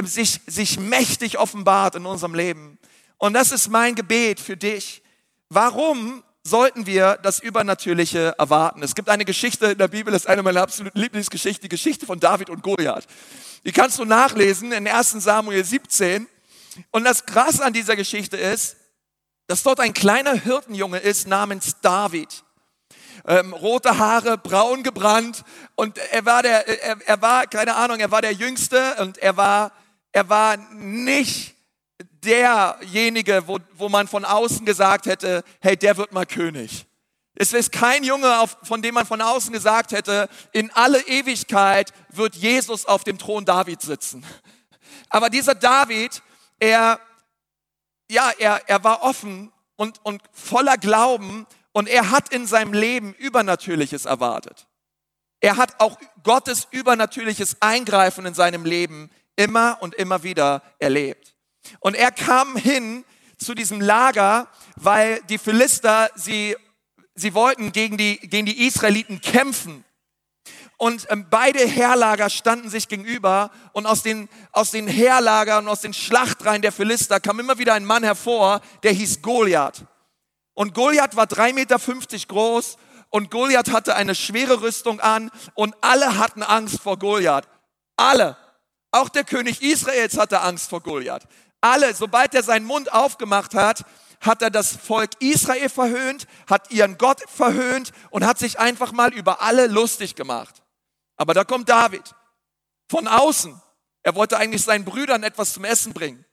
sich, 0.08 0.41
sich 0.48 0.79
mächtig 0.79 1.38
offenbart 1.38 1.96
in 1.96 2.06
unserem 2.06 2.34
Leben. 2.34 2.77
Und 3.18 3.34
das 3.34 3.51
ist 3.51 3.70
mein 3.70 3.96
Gebet 3.96 4.39
für 4.39 4.58
dich. 4.58 5.01
Warum 5.50 6.24
sollten 6.44 6.86
wir 6.86 7.20
das 7.22 7.39
Übernatürliche 7.39 8.36
erwarten? 8.38 8.82
Es 8.82 8.96
gibt 8.96 9.10
eine 9.10 9.25
Geschichte 9.25 9.68
in 9.68 9.77
der 9.77 9.88
Bibel, 9.88 10.12
das 10.12 10.24
ist 10.24 10.27
eine 10.27 10.44
meiner 10.44 10.62
absoluten 10.62 11.00
Lieblingsgeschichten, 11.00 11.63
die 11.63 11.70
Geschichte 11.70 12.06
von 12.06 12.20
David 12.20 12.50
und 12.50 12.63
Goliath. 12.63 13.06
Die 13.65 13.72
kannst 13.72 14.00
du 14.00 14.06
nachlesen 14.06 14.72
in 14.72 14.88
1 14.88 15.12
Samuel 15.12 15.63
17. 15.63 16.27
Und 16.91 17.03
das 17.03 17.25
Krasse 17.25 17.65
an 17.65 17.74
dieser 17.74 17.96
Geschichte 17.96 18.38
ist, 18.38 18.77
dass 19.48 19.63
dort 19.63 19.79
ein 19.79 19.94
kleiner 19.94 20.34
Hirtenjunge 20.34 21.00
ist 21.00 21.27
namens 21.27 21.75
David 21.82 22.44
ähm, 23.27 23.53
rote 23.53 23.98
Haare, 23.98 24.38
braun 24.38 24.84
gebrannt 24.84 25.44
und 25.75 25.98
er 25.98 26.25
war 26.25 26.44
der, 26.44 26.68
er, 26.68 26.98
er 27.06 27.22
war, 27.22 27.48
keine 27.48 27.75
Ahnung, 27.75 28.00
er 28.00 28.12
war 28.12 28.22
der 28.22 28.34
Jüngste 28.34 28.96
und 29.00 29.18
er 29.18 29.38
war, 29.38 29.72
er 30.12 30.30
war 30.30 30.58
nicht 30.74 31.56
derjenige, 32.24 33.44
wo, 33.48 33.60
wo 33.74 33.89
man 33.89 34.08
von 34.08 34.25
außen 34.25 34.66
gesagt 34.66 35.06
hätte, 35.06 35.44
hey, 35.62 35.78
der 35.78 35.98
wird 35.98 36.12
mal 36.12 36.25
König. 36.25 36.86
Es 37.36 37.54
ist 37.54 37.72
kein 37.72 38.04
Junge, 38.04 38.44
von 38.63 38.82
dem 38.82 38.96
man 38.96 39.06
von 39.06 39.22
außen 39.22 39.54
gesagt 39.54 39.92
hätte, 39.92 40.28
in 40.51 40.72
alle 40.72 41.00
Ewigkeit 41.08 41.94
wird 42.10 42.36
Jesus 42.36 42.86
auf 42.86 43.04
dem 43.04 43.18
Thron 43.18 43.46
David 43.46 43.82
sitzen. 43.82 44.25
Aber 45.10 45.30
dieser 45.30 45.56
David, 45.56 46.22
er, 46.60 47.00
ja, 48.12 48.32
er, 48.38 48.68
er 48.68 48.84
war 48.84 49.04
offen 49.04 49.54
und, 49.78 50.04
und 50.04 50.22
voller 50.34 50.78
Glauben 50.78 51.48
und 51.72 51.88
er 51.88 52.12
hat 52.12 52.34
in 52.34 52.46
seinem 52.46 52.74
Leben 52.74 53.13
Übernatürliches 53.13 54.06
erwartet. 54.06 54.68
Er 55.39 55.56
hat 55.56 55.80
auch 55.80 55.98
Gottes 56.24 56.68
übernatürliches 56.72 57.62
Eingreifen 57.62 58.25
in 58.25 58.34
seinem 58.34 58.66
Leben 58.66 59.10
immer 59.39 59.77
und 59.81 59.96
immer 59.96 60.22
wieder 60.24 60.62
erlebt. 60.77 61.34
Und 61.79 61.96
er 61.96 62.12
kam 62.12 62.55
hin 62.55 63.05
zu 63.38 63.55
diesem 63.55 63.79
Lager, 63.79 64.48
weil 64.75 65.22
die 65.29 65.38
Philister, 65.38 66.10
sie, 66.15 66.55
sie 67.15 67.34
wollten 67.34 67.72
gegen 67.72 67.98
die, 67.98 68.17
gegen 68.17 68.46
die 68.46 68.67
Israeliten 68.67 69.22
kämpfen. 69.22 69.86
Und 70.77 71.08
ähm, 71.10 71.27
beide 71.29 71.60
Heerlager 71.60 72.29
standen 72.29 72.69
sich 72.69 72.88
gegenüber 72.88 73.51
und 73.74 73.86
aus 73.86 74.01
den, 74.03 74.29
aus 74.51 74.72
den 74.72 74.88
Heerlagern 74.88 75.65
und 75.65 75.72
aus 75.72 75.81
den 75.81 75.93
Schlachtreihen 75.93 76.62
der 76.62 76.72
Philister 76.72 77.19
kam 77.19 77.39
immer 77.39 77.58
wieder 77.58 77.74
ein 77.74 77.86
Mann 77.86 78.03
hervor, 78.03 78.62
der 78.84 78.91
hieß 78.93 79.22
Goliath. 79.22 79.86
Und 80.53 80.74
Goliath 80.74 81.15
war 81.15 81.27
drei 81.27 81.53
Meter 81.53 81.79
fünfzig 81.79 82.27
groß 82.27 82.77
und 83.10 83.31
Goliath 83.31 83.72
hatte 83.72 83.96
eine 83.96 84.15
schwere 84.15 84.62
Rüstung 84.62 85.00
an 85.00 85.31
und 85.53 85.75
alle 85.81 86.17
hatten 86.17 86.43
Angst 86.43 86.81
vor 86.81 86.98
Goliath. 86.98 87.48
Alle. 87.98 88.38
Auch 88.91 89.10
der 89.10 89.24
König 89.24 89.62
Israels 89.62 90.17
hatte 90.17 90.41
Angst 90.41 90.69
vor 90.69 90.81
Goliath. 90.81 91.27
Alle, 91.62 91.93
sobald 91.93 92.34
er 92.34 92.43
seinen 92.43 92.65
Mund 92.65 92.91
aufgemacht 92.91 93.53
hat, 93.53 93.86
hat 94.22 94.41
er 94.41 94.50
das 94.50 94.75
Volk 94.75 95.12
Israel 95.19 95.69
verhöhnt, 95.69 96.27
hat 96.48 96.72
ihren 96.72 96.98
Gott 96.98 97.22
verhöhnt 97.29 97.91
und 98.10 98.25
hat 98.25 98.39
sich 98.39 98.60
einfach 98.60 98.91
mal 98.91 99.13
über 99.13 99.41
alle 99.41 99.67
lustig 99.67 100.15
gemacht. 100.15 100.63
Aber 101.15 101.34
da 101.34 101.43
kommt 101.43 101.69
David 101.69 102.15
von 102.89 103.08
außen. 103.08 103.62
Er 104.03 104.15
wollte 104.15 104.38
eigentlich 104.38 104.63
seinen 104.63 104.86
Brüdern 104.86 105.24
etwas 105.24 105.53
zum 105.53 105.65
Essen 105.65 105.93
bringen. 105.93 106.25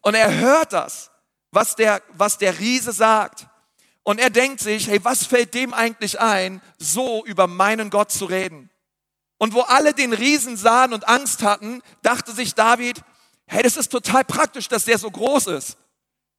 Und 0.00 0.14
er 0.14 0.34
hört 0.34 0.72
das, 0.72 1.10
was 1.50 1.76
der, 1.76 2.02
was 2.12 2.38
der 2.38 2.58
Riese 2.58 2.92
sagt. 2.92 3.46
Und 4.02 4.18
er 4.18 4.30
denkt 4.30 4.60
sich, 4.60 4.88
hey, 4.88 5.04
was 5.04 5.26
fällt 5.26 5.54
dem 5.54 5.74
eigentlich 5.74 6.20
ein, 6.20 6.62
so 6.78 7.24
über 7.26 7.46
meinen 7.46 7.90
Gott 7.90 8.12
zu 8.12 8.24
reden? 8.26 8.70
Und 9.38 9.54
wo 9.54 9.60
alle 9.60 9.92
den 9.92 10.12
Riesen 10.12 10.56
sahen 10.56 10.92
und 10.92 11.08
Angst 11.08 11.42
hatten, 11.42 11.82
dachte 12.02 12.32
sich 12.32 12.54
David, 12.54 13.02
hey, 13.46 13.62
das 13.62 13.76
ist 13.76 13.90
total 13.90 14.24
praktisch, 14.24 14.68
dass 14.68 14.84
der 14.84 14.98
so 14.98 15.10
groß 15.10 15.48
ist, 15.48 15.76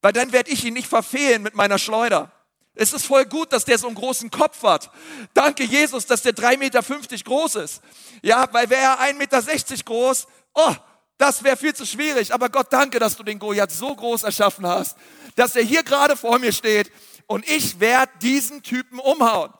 weil 0.02 0.14
dann 0.14 0.32
werde 0.32 0.52
ich 0.52 0.64
ihn 0.66 0.74
nicht 0.74 0.88
verfehlen 0.88 1.44
mit 1.44 1.56
meiner 1.56 1.78
Schleuder. 1.78 2.32
Es 2.74 2.94
ist 2.94 3.06
voll 3.06 3.26
gut, 3.26 3.54
dass 3.54 3.66
der 3.66 3.78
so 3.78 3.88
einen 3.88 3.96
großen 3.96 4.30
Kopf 4.30 4.62
hat. 4.64 4.92
Danke 5.34 5.64
Jesus, 5.64 6.06
dass 6.06 6.22
der 6.22 6.34
3,50 6.34 6.58
Meter 6.58 7.24
groß 7.24 7.56
ist. 7.56 7.82
Ja, 8.22 8.48
weil 8.52 8.70
wäre 8.70 8.82
er 8.82 9.00
1,60 9.00 9.14
Meter 9.16 9.84
groß, 9.84 10.28
oh, 10.54 10.76
das 11.18 11.44
wäre 11.44 11.58
viel 11.58 11.74
zu 11.74 11.86
schwierig. 11.86 12.34
Aber 12.34 12.50
Gott, 12.50 12.68
danke, 12.70 13.00
dass 13.00 13.16
du 13.16 13.24
den 13.24 13.40
Goliath 13.40 13.72
so 13.72 13.96
groß 13.96 14.24
erschaffen 14.24 14.68
hast, 14.68 14.98
dass 15.36 15.56
er 15.56 15.64
hier 15.64 15.84
gerade 15.84 16.16
vor 16.16 16.38
mir 16.38 16.52
steht 16.52 16.92
und 17.26 17.48
ich 17.50 17.80
werde 17.80 18.12
diesen 18.22 18.62
Typen 18.62 19.00
umhauen. 19.00 19.52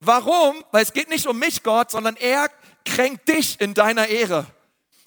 Warum? 0.00 0.64
Weil 0.72 0.82
es 0.82 0.92
geht 0.92 1.08
nicht 1.08 1.26
um 1.26 1.38
mich, 1.38 1.62
Gott, 1.62 1.90
sondern 1.90 2.16
er 2.16 2.50
kränkt 2.86 3.28
dich 3.28 3.60
in 3.60 3.74
deiner 3.74 4.06
Ehre. 4.06 4.46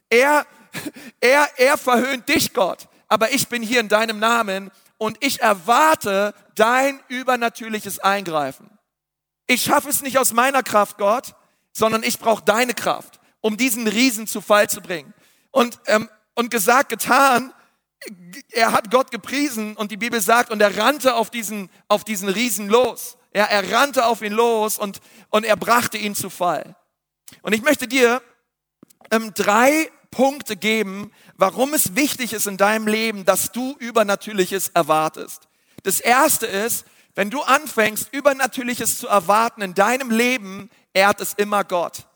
Er, 0.10 0.46
er, 1.20 1.50
er 1.58 1.78
verhöhnt 1.78 2.30
dich, 2.30 2.54
Gott. 2.54 2.88
Aber 3.08 3.32
ich 3.32 3.48
bin 3.48 3.64
hier 3.64 3.80
in 3.80 3.90
deinem 3.90 4.20
Namen 4.20 4.70
und 5.00 5.18
ich 5.22 5.42
erwarte 5.42 6.36
dein 6.54 7.00
übernatürliches 7.08 8.00
Eingreifen. 8.00 8.70
Ich 9.48 9.64
schaffe 9.64 9.90
es 9.90 10.04
nicht 10.04 10.20
aus 10.20 10.32
meiner 10.34 10.62
Kraft, 10.62 10.98
Gott, 11.00 11.34
sondern 11.72 12.04
ich 12.04 12.20
brauche 12.20 12.44
deine 12.44 12.76
Kraft, 12.76 13.20
um 13.42 13.58
diesen 13.58 13.88
Riesen 13.88 14.28
zu 14.28 14.42
Fall 14.42 14.70
zu 14.70 14.82
bringen. 14.82 15.14
Und, 15.50 15.80
ähm, 15.88 16.08
und 16.36 16.52
gesagt, 16.52 16.90
getan, 16.90 17.52
er 18.52 18.72
hat 18.72 18.92
Gott 18.92 19.12
gepriesen 19.12 19.76
und 19.76 19.92
die 19.92 19.98
Bibel 19.98 20.22
sagt, 20.22 20.52
und 20.52 20.62
er 20.62 20.78
rannte 20.78 21.16
auf 21.16 21.32
diesen, 21.32 21.70
auf 21.88 22.04
diesen 22.04 22.30
Riesen 22.30 22.70
los. 22.70 23.18
Ja, 23.34 23.46
er 23.46 23.72
rannte 23.72 24.06
auf 24.06 24.22
ihn 24.22 24.34
los 24.34 24.78
und, 24.78 25.00
und 25.30 25.46
er 25.46 25.56
brachte 25.56 25.98
ihn 25.98 26.16
zu 26.16 26.30
Fall. 26.30 26.76
Und 27.42 27.54
ich 27.54 27.62
möchte 27.62 27.88
dir 27.88 28.22
ähm, 29.12 29.34
drei 29.34 29.92
Punkte 30.12 30.56
geben, 30.56 31.12
warum 31.36 31.74
es 31.74 31.96
wichtig 31.96 32.34
ist 32.34 32.48
in 32.48 32.58
deinem 32.58 32.88
Leben, 32.88 33.26
dass 33.26 33.52
du 33.52 33.76
Übernatürliches 33.80 34.70
erwartest. 34.70 35.48
Das 35.84 36.00
erste 36.00 36.46
ist, 36.48 36.86
wenn 37.16 37.30
du 37.30 37.42
anfängst, 37.42 38.14
Übernatürliches 38.14 39.00
zu 39.00 39.08
erwarten 39.08 39.62
in 39.62 39.74
deinem 39.74 40.12
Leben, 40.12 40.70
ehrt 40.94 41.22
es 41.22 41.34
immer 41.34 41.64
Gott. 41.64 42.08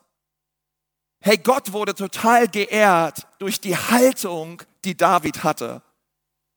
Hey, 1.19 1.37
Gott 1.37 1.71
wurde 1.71 1.95
total 1.95 2.47
geehrt 2.47 3.27
durch 3.39 3.61
die 3.61 3.77
Haltung, 3.77 4.61
die 4.83 4.97
David 4.97 5.43
hatte. 5.43 5.81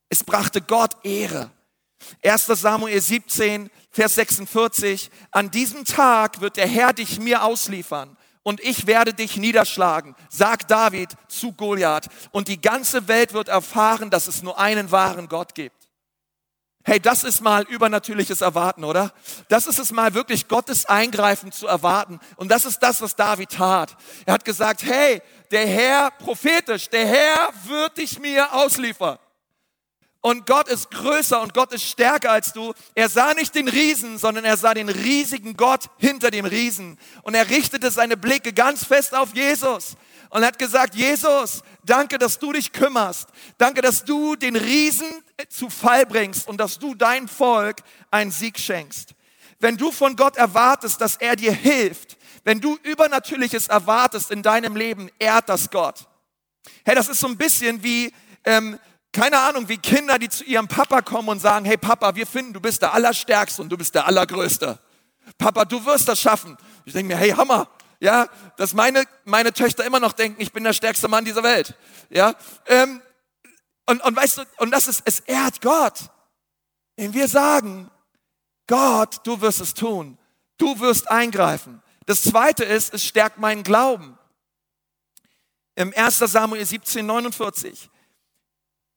Es 0.09 0.25
brachte 0.25 0.61
Gott 0.61 0.97
Ehre. 1.05 1.51
1. 2.25 2.47
Samuel 2.47 3.01
17, 3.01 3.71
Vers 3.91 4.17
46. 4.17 5.11
An 5.31 5.51
diesem 5.51 5.85
Tag 5.85 6.41
wird 6.41 6.57
der 6.57 6.67
Herr 6.67 6.93
dich 6.93 7.19
mir 7.19 7.45
ausliefern 7.45 8.17
und 8.47 8.61
ich 8.61 8.87
werde 8.87 9.13
dich 9.13 9.37
niederschlagen, 9.37 10.15
sagt 10.29 10.71
David 10.71 11.11
zu 11.27 11.51
Goliath. 11.51 12.07
Und 12.31 12.47
die 12.47 12.61
ganze 12.61 13.09
Welt 13.09 13.33
wird 13.33 13.49
erfahren, 13.49 14.09
dass 14.09 14.29
es 14.29 14.45
nur 14.45 14.57
einen 14.57 14.93
wahren 14.93 15.27
Gott 15.29 15.57
gibt. 15.57 15.89
Hey, 16.85 17.01
das 17.01 17.25
ist 17.25 17.41
mal 17.41 17.65
übernatürliches 17.65 18.43
Erwarten, 18.43 18.85
oder? 18.85 19.13
Das 19.49 19.67
ist 19.67 19.81
es 19.81 19.91
mal 19.91 20.15
wirklich 20.15 20.47
Gottes 20.47 20.87
Eingreifen 20.87 21.51
zu 21.51 21.67
erwarten. 21.67 22.21
Und 22.37 22.49
das 22.49 22.67
ist 22.67 22.79
das, 22.79 23.03
was 23.03 23.17
David 23.17 23.51
tat. 23.51 23.97
Er 24.27 24.35
hat 24.35 24.45
gesagt, 24.45 24.85
hey, 24.85 25.21
der 25.51 25.67
Herr, 25.67 26.13
prophetisch, 26.13 26.89
der 26.89 27.05
Herr 27.05 27.51
wird 27.65 27.99
dich 27.99 28.21
mir 28.21 28.55
ausliefern. 28.55 29.19
Und 30.27 30.45
Gott 30.45 30.67
ist 30.67 30.91
größer 30.91 31.41
und 31.41 31.55
Gott 31.55 31.73
ist 31.73 31.85
stärker 31.85 32.33
als 32.33 32.53
du. 32.53 32.75
Er 32.97 33.09
sah 33.09 33.33
nicht 33.35 33.55
den 33.55 33.69
Riesen, 33.69 34.19
sondern 34.19 34.45
er 34.45 34.57
sah 34.57 34.75
den 34.75 34.89
riesigen 34.89 35.57
Gott 35.57 35.85
hinter 35.99 36.33
dem 36.33 36.45
Riesen. 36.45 36.99
Und 37.23 37.35
er 37.35 37.49
richtete 37.49 37.93
seine 37.93 38.17
Blicke 38.17 38.53
ganz 38.53 38.85
fest 38.85 39.15
auf 39.15 39.37
Jesus 39.37 39.95
und 40.31 40.45
hat 40.45 40.59
gesagt, 40.59 40.97
Jesus, 40.97 41.63
danke, 41.85 42.19
dass 42.19 42.41
du 42.41 42.53
dich 42.53 42.73
kümmerst. 42.73 43.29
Danke, 43.57 43.83
dass 43.83 44.05
du 44.05 44.35
den 44.35 44.57
Riesen 44.57 45.07
zu 45.49 45.71
Fall 45.71 46.05
bringst 46.07 46.49
und 46.49 46.57
dass 46.57 46.81
du 46.81 46.97
dein 46.97 47.29
Volk 47.29 47.77
einen 48.11 48.33
Sieg 48.33 48.59
schenkst. 48.59 49.11
Wenn 49.61 49.77
du 49.77 49.93
von 49.93 50.17
Gott 50.17 50.37
erwartest, 50.37 51.01
dass 51.01 51.15
er 51.19 51.37
dir 51.37 51.53
hilft, 51.53 52.17
wenn 52.43 52.61
du 52.61 52.77
Übernatürliches 52.83 53.69
erwartest 53.69 54.33
in 54.33 54.43
deinem 54.43 54.75
Leben, 54.75 55.09
ehrt 55.21 55.49
das 55.49 55.71
Gott. 55.71 56.09
Hey, 56.85 56.97
das 56.97 57.07
ist 57.07 57.21
so 57.21 57.29
ein 57.29 57.37
bisschen 57.37 57.85
wie, 57.85 58.13
ähm, 58.45 58.81
keine 59.13 59.39
Ahnung, 59.39 59.69
wie 59.69 59.79
Kinder, 59.79 60.19
die 60.19 60.29
zu 60.29 60.45
ihrem 60.45 60.69
Papa 60.69 61.01
kommen 61.03 61.29
und 61.29 61.41
sagen, 61.41 61.65
hey 61.65 61.77
Papa, 61.77 62.15
wir 62.15 62.27
finden, 62.27 62.53
du 62.53 62.61
bist 62.61 62.83
der 62.83 62.93
Allerstärkste 62.93 63.63
und 63.63 63.71
du 63.71 63.77
bist 63.77 63.95
der 63.95 64.07
Allergrößte. 64.07 64.79
Papa, 65.39 65.65
du 65.65 65.85
wirst 65.85 66.09
das 66.09 66.21
schaffen. 66.21 66.57
Ich 66.85 66.93
denke 66.93 67.15
mir, 67.15 67.19
hey 67.19 67.31
Hammer, 67.31 67.69
ja, 67.99 68.29
dass 68.57 68.75
meine, 68.75 69.05
meine 69.25 69.53
Töchter 69.53 69.85
immer 69.85 70.01
noch 70.01 70.13
denken, 70.13 70.41
ich 70.41 70.53
bin 70.53 70.65
der 70.65 70.73
stärkste 70.73 71.09
Mann 71.09 71.25
dieser 71.25 71.43
Welt. 71.43 71.75
Ja, 72.11 72.35
ähm, 72.67 73.01
und, 73.87 74.03
und 74.05 74.17
weißt 74.17 74.39
du, 74.39 74.43
und 74.59 74.71
das 74.71 74.87
ist, 74.87 75.03
es 75.05 75.21
ehrt 75.21 75.61
Gott. 75.61 76.11
Wenn 76.97 77.15
wir 77.15 77.29
sagen, 77.29 77.91
Gott, 78.67 79.21
du 79.25 79.41
wirst 79.41 79.61
es 79.61 79.75
tun. 79.75 80.19
Du 80.59 80.81
wirst 80.81 81.11
eingreifen. 81.11 81.83
Das 82.07 82.23
zweite 82.23 82.65
ist, 82.65 82.95
es 82.95 83.05
stärkt 83.05 83.39
meinen 83.39 83.63
Glauben. 83.63 84.19
Im 85.75 85.93
1. 85.95 86.19
Samuel 86.19 86.65
17, 86.65 87.05
49. 87.05 87.91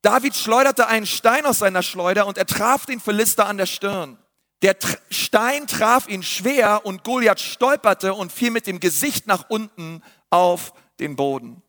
David 0.01 0.35
schleuderte 0.35 0.87
einen 0.87 1.05
Stein 1.05 1.45
aus 1.45 1.59
seiner 1.59 1.83
Schleuder 1.83 2.25
und 2.25 2.37
er 2.37 2.45
traf 2.45 2.85
den 2.85 2.99
Philister 2.99 3.47
an 3.47 3.57
der 3.57 3.65
Stirn. 3.65 4.17
Der 4.61 4.75
Stein 5.09 5.67
traf 5.67 6.07
ihn 6.07 6.23
schwer 6.23 6.85
und 6.85 7.03
Goliath 7.03 7.39
stolperte 7.39 8.13
und 8.13 8.31
fiel 8.31 8.51
mit 8.51 8.67
dem 8.67 8.79
Gesicht 8.79 9.27
nach 9.27 9.49
unten 9.49 10.03
auf 10.29 10.73
den 10.99 11.15
Boden. 11.15 11.61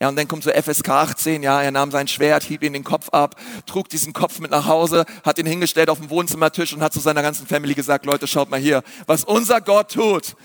Ja, 0.00 0.10
und 0.10 0.16
dann 0.16 0.28
kommt 0.28 0.44
so 0.44 0.50
FSK 0.50 0.90
18, 0.90 1.42
ja, 1.42 1.62
er 1.62 1.70
nahm 1.70 1.90
sein 1.90 2.06
Schwert, 2.06 2.42
hieb 2.42 2.62
ihn 2.62 2.74
den 2.74 2.84
Kopf 2.84 3.08
ab, 3.12 3.34
trug 3.64 3.88
diesen 3.88 4.12
Kopf 4.12 4.40
mit 4.40 4.50
nach 4.50 4.66
Hause, 4.66 5.06
hat 5.24 5.38
ihn 5.38 5.46
hingestellt 5.46 5.88
auf 5.88 5.98
dem 5.98 6.10
Wohnzimmertisch 6.10 6.74
und 6.74 6.82
hat 6.82 6.92
zu 6.92 7.00
seiner 7.00 7.22
ganzen 7.22 7.46
Family 7.46 7.72
gesagt, 7.72 8.04
Leute, 8.04 8.26
schaut 8.26 8.50
mal 8.50 8.60
hier, 8.60 8.82
was 9.06 9.24
unser 9.24 9.62
Gott 9.62 9.92
tut. 9.92 10.36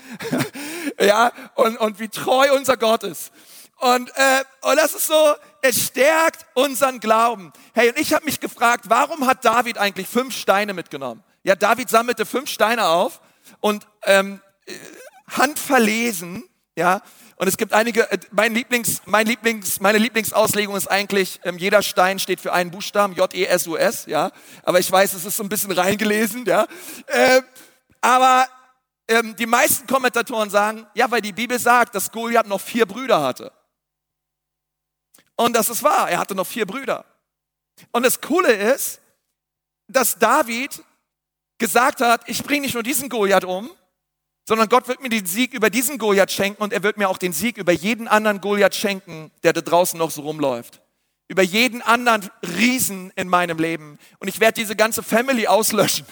ja, 0.98 1.32
und, 1.54 1.76
und 1.76 2.00
wie 2.00 2.08
treu 2.08 2.54
unser 2.56 2.78
Gott 2.78 3.02
ist. 3.02 3.30
Und, 3.82 4.10
äh, 4.14 4.44
und 4.60 4.76
das 4.76 4.94
ist 4.94 5.08
so, 5.08 5.34
es 5.60 5.86
stärkt 5.86 6.46
unseren 6.54 7.00
Glauben. 7.00 7.52
Hey, 7.74 7.88
und 7.88 7.98
ich 7.98 8.14
habe 8.14 8.24
mich 8.24 8.38
gefragt, 8.38 8.84
warum 8.86 9.26
hat 9.26 9.44
David 9.44 9.76
eigentlich 9.76 10.06
fünf 10.06 10.36
Steine 10.36 10.72
mitgenommen? 10.72 11.24
Ja, 11.42 11.56
David 11.56 11.90
sammelte 11.90 12.24
fünf 12.24 12.48
Steine 12.48 12.86
auf 12.86 13.20
und 13.58 13.88
ähm, 14.04 14.40
äh, 14.66 14.74
handverlesen, 15.36 16.44
ja. 16.76 17.02
Und 17.34 17.48
es 17.48 17.56
gibt 17.56 17.72
einige, 17.72 18.08
äh, 18.12 18.18
mein 18.30 18.54
Lieblings, 18.54 19.02
mein 19.06 19.26
Lieblings, 19.26 19.80
meine 19.80 19.98
Lieblingsauslegung 19.98 20.76
ist 20.76 20.86
eigentlich, 20.86 21.40
ähm, 21.42 21.58
jeder 21.58 21.82
Stein 21.82 22.20
steht 22.20 22.40
für 22.40 22.52
einen 22.52 22.70
Buchstaben, 22.70 23.16
J-E-S-U-S, 23.16 24.06
ja. 24.06 24.30
Aber 24.62 24.78
ich 24.78 24.92
weiß, 24.92 25.12
es 25.14 25.24
ist 25.24 25.36
so 25.36 25.42
ein 25.42 25.48
bisschen 25.48 25.72
reingelesen, 25.72 26.44
ja. 26.44 26.68
Äh, 27.08 27.42
Aber 28.00 28.46
ähm, 29.08 29.34
die 29.34 29.46
meisten 29.46 29.88
Kommentatoren 29.88 30.50
sagen, 30.50 30.86
ja, 30.94 31.10
weil 31.10 31.20
die 31.20 31.32
Bibel 31.32 31.58
sagt, 31.58 31.96
dass 31.96 32.12
Goliath 32.12 32.46
noch 32.46 32.60
vier 32.60 32.86
Brüder 32.86 33.20
hatte. 33.20 33.50
Und 35.36 35.54
das 35.54 35.68
ist 35.68 35.82
wahr, 35.82 36.10
er 36.10 36.18
hatte 36.18 36.34
noch 36.34 36.46
vier 36.46 36.66
Brüder. 36.66 37.04
Und 37.90 38.04
das 38.04 38.20
Coole 38.20 38.52
ist, 38.52 39.00
dass 39.88 40.18
David 40.18 40.82
gesagt 41.58 42.00
hat, 42.00 42.28
ich 42.28 42.42
bringe 42.42 42.62
nicht 42.62 42.74
nur 42.74 42.82
diesen 42.82 43.08
Goliath 43.08 43.44
um, 43.44 43.70
sondern 44.46 44.68
Gott 44.68 44.88
wird 44.88 45.00
mir 45.00 45.08
den 45.08 45.26
Sieg 45.26 45.54
über 45.54 45.70
diesen 45.70 45.98
Goliath 45.98 46.32
schenken 46.32 46.62
und 46.62 46.72
er 46.72 46.82
wird 46.82 46.96
mir 46.96 47.08
auch 47.08 47.18
den 47.18 47.32
Sieg 47.32 47.56
über 47.56 47.72
jeden 47.72 48.08
anderen 48.08 48.40
Goliath 48.40 48.74
schenken, 48.74 49.30
der 49.42 49.52
da 49.52 49.60
draußen 49.60 49.98
noch 49.98 50.10
so 50.10 50.22
rumläuft. 50.22 50.80
Über 51.28 51.42
jeden 51.42 51.80
anderen 51.80 52.28
Riesen 52.42 53.12
in 53.14 53.28
meinem 53.28 53.58
Leben. 53.58 53.98
Und 54.18 54.28
ich 54.28 54.40
werde 54.40 54.60
diese 54.60 54.76
ganze 54.76 55.02
Family 55.02 55.46
auslöschen. 55.46 56.04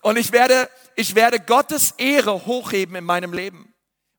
Und 0.00 0.16
ich 0.16 0.32
werde, 0.32 0.70
ich 0.94 1.14
werde 1.14 1.40
Gottes 1.40 1.92
Ehre 1.98 2.46
hochheben 2.46 2.94
in 2.94 3.04
meinem 3.04 3.32
Leben. 3.32 3.73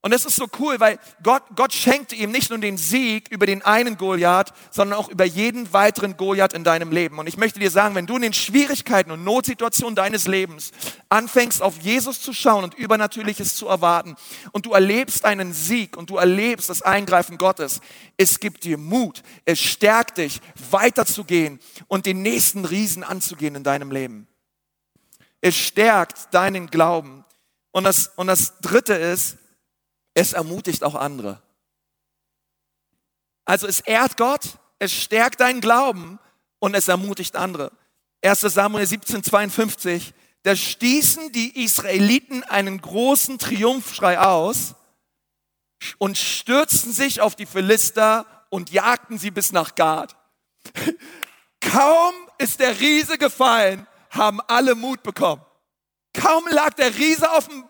Und 0.05 0.11
es 0.11 0.23
ist 0.23 0.35
so 0.35 0.45
cool, 0.59 0.79
weil 0.79 0.99
Gott, 1.23 1.41
Gott 1.55 1.73
schenkte 1.73 2.13
ihm 2.13 2.29
nicht 2.29 2.51
nur 2.51 2.59
den 2.59 2.77
Sieg 2.77 3.27
über 3.31 3.47
den 3.47 3.63
einen 3.63 3.97
Goliath, 3.97 4.53
sondern 4.69 4.99
auch 4.99 5.09
über 5.09 5.25
jeden 5.25 5.73
weiteren 5.73 6.15
Goliath 6.15 6.53
in 6.53 6.63
deinem 6.63 6.91
Leben. 6.91 7.17
Und 7.17 7.25
ich 7.25 7.37
möchte 7.37 7.59
dir 7.59 7.71
sagen, 7.71 7.95
wenn 7.95 8.05
du 8.05 8.17
in 8.17 8.21
den 8.21 8.31
Schwierigkeiten 8.31 9.09
und 9.09 9.23
Notsituationen 9.23 9.95
deines 9.95 10.27
Lebens 10.27 10.73
anfängst, 11.09 11.59
auf 11.59 11.81
Jesus 11.81 12.21
zu 12.21 12.33
schauen 12.33 12.63
und 12.63 12.75
Übernatürliches 12.75 13.55
zu 13.55 13.67
erwarten 13.67 14.15
und 14.51 14.67
du 14.67 14.73
erlebst 14.73 15.25
einen 15.25 15.53
Sieg 15.53 15.97
und 15.97 16.11
du 16.11 16.17
erlebst 16.17 16.69
das 16.69 16.83
Eingreifen 16.83 17.39
Gottes, 17.39 17.81
es 18.15 18.39
gibt 18.39 18.63
dir 18.63 18.77
Mut, 18.77 19.23
es 19.45 19.59
stärkt 19.59 20.19
dich, 20.19 20.39
weiterzugehen 20.69 21.59
und 21.87 22.05
den 22.05 22.21
nächsten 22.21 22.63
Riesen 22.63 23.03
anzugehen 23.03 23.55
in 23.55 23.63
deinem 23.63 23.89
Leben. 23.89 24.27
Es 25.41 25.55
stärkt 25.55 26.31
deinen 26.31 26.67
Glauben. 26.67 27.25
Und 27.71 27.85
das, 27.85 28.11
und 28.15 28.27
das 28.27 28.59
dritte 28.61 28.93
ist, 28.93 29.39
es 30.15 30.33
ermutigt 30.33 30.83
auch 30.83 30.95
andere. 30.95 31.41
Also 33.45 33.67
es 33.67 33.81
ehrt 33.81 34.17
Gott, 34.17 34.57
es 34.79 34.91
stärkt 34.91 35.39
deinen 35.41 35.61
Glauben 35.61 36.17
und 36.57 36.73
es 36.73 36.87
ermutigt 36.87 37.35
andere. 37.35 37.71
1 38.23 38.41
Samuel 38.41 38.87
17, 38.87 39.23
52, 39.23 40.13
da 40.41 40.55
stießen 40.55 41.31
die 41.31 41.63
Israeliten 41.63 42.43
einen 42.43 42.81
großen 42.81 43.37
Triumphschrei 43.37 44.19
aus 44.19 44.73
und 45.99 46.17
stürzten 46.17 46.91
sich 46.91 47.21
auf 47.21 47.35
die 47.35 47.45
Philister 47.45 48.25
und 48.49 48.71
jagten 48.71 49.19
sie 49.19 49.31
bis 49.31 49.51
nach 49.51 49.75
Gad. 49.75 50.15
Kaum 51.61 52.13
ist 52.37 52.59
der 52.59 52.79
Riese 52.79 53.17
gefallen, 53.17 53.85
haben 54.09 54.39
alle 54.41 54.75
Mut 54.75 55.03
bekommen. 55.03 55.43
Kaum 56.13 56.47
lag 56.49 56.73
der 56.73 56.95
Riese 56.95 57.31
auf 57.31 57.47
dem, 57.47 57.65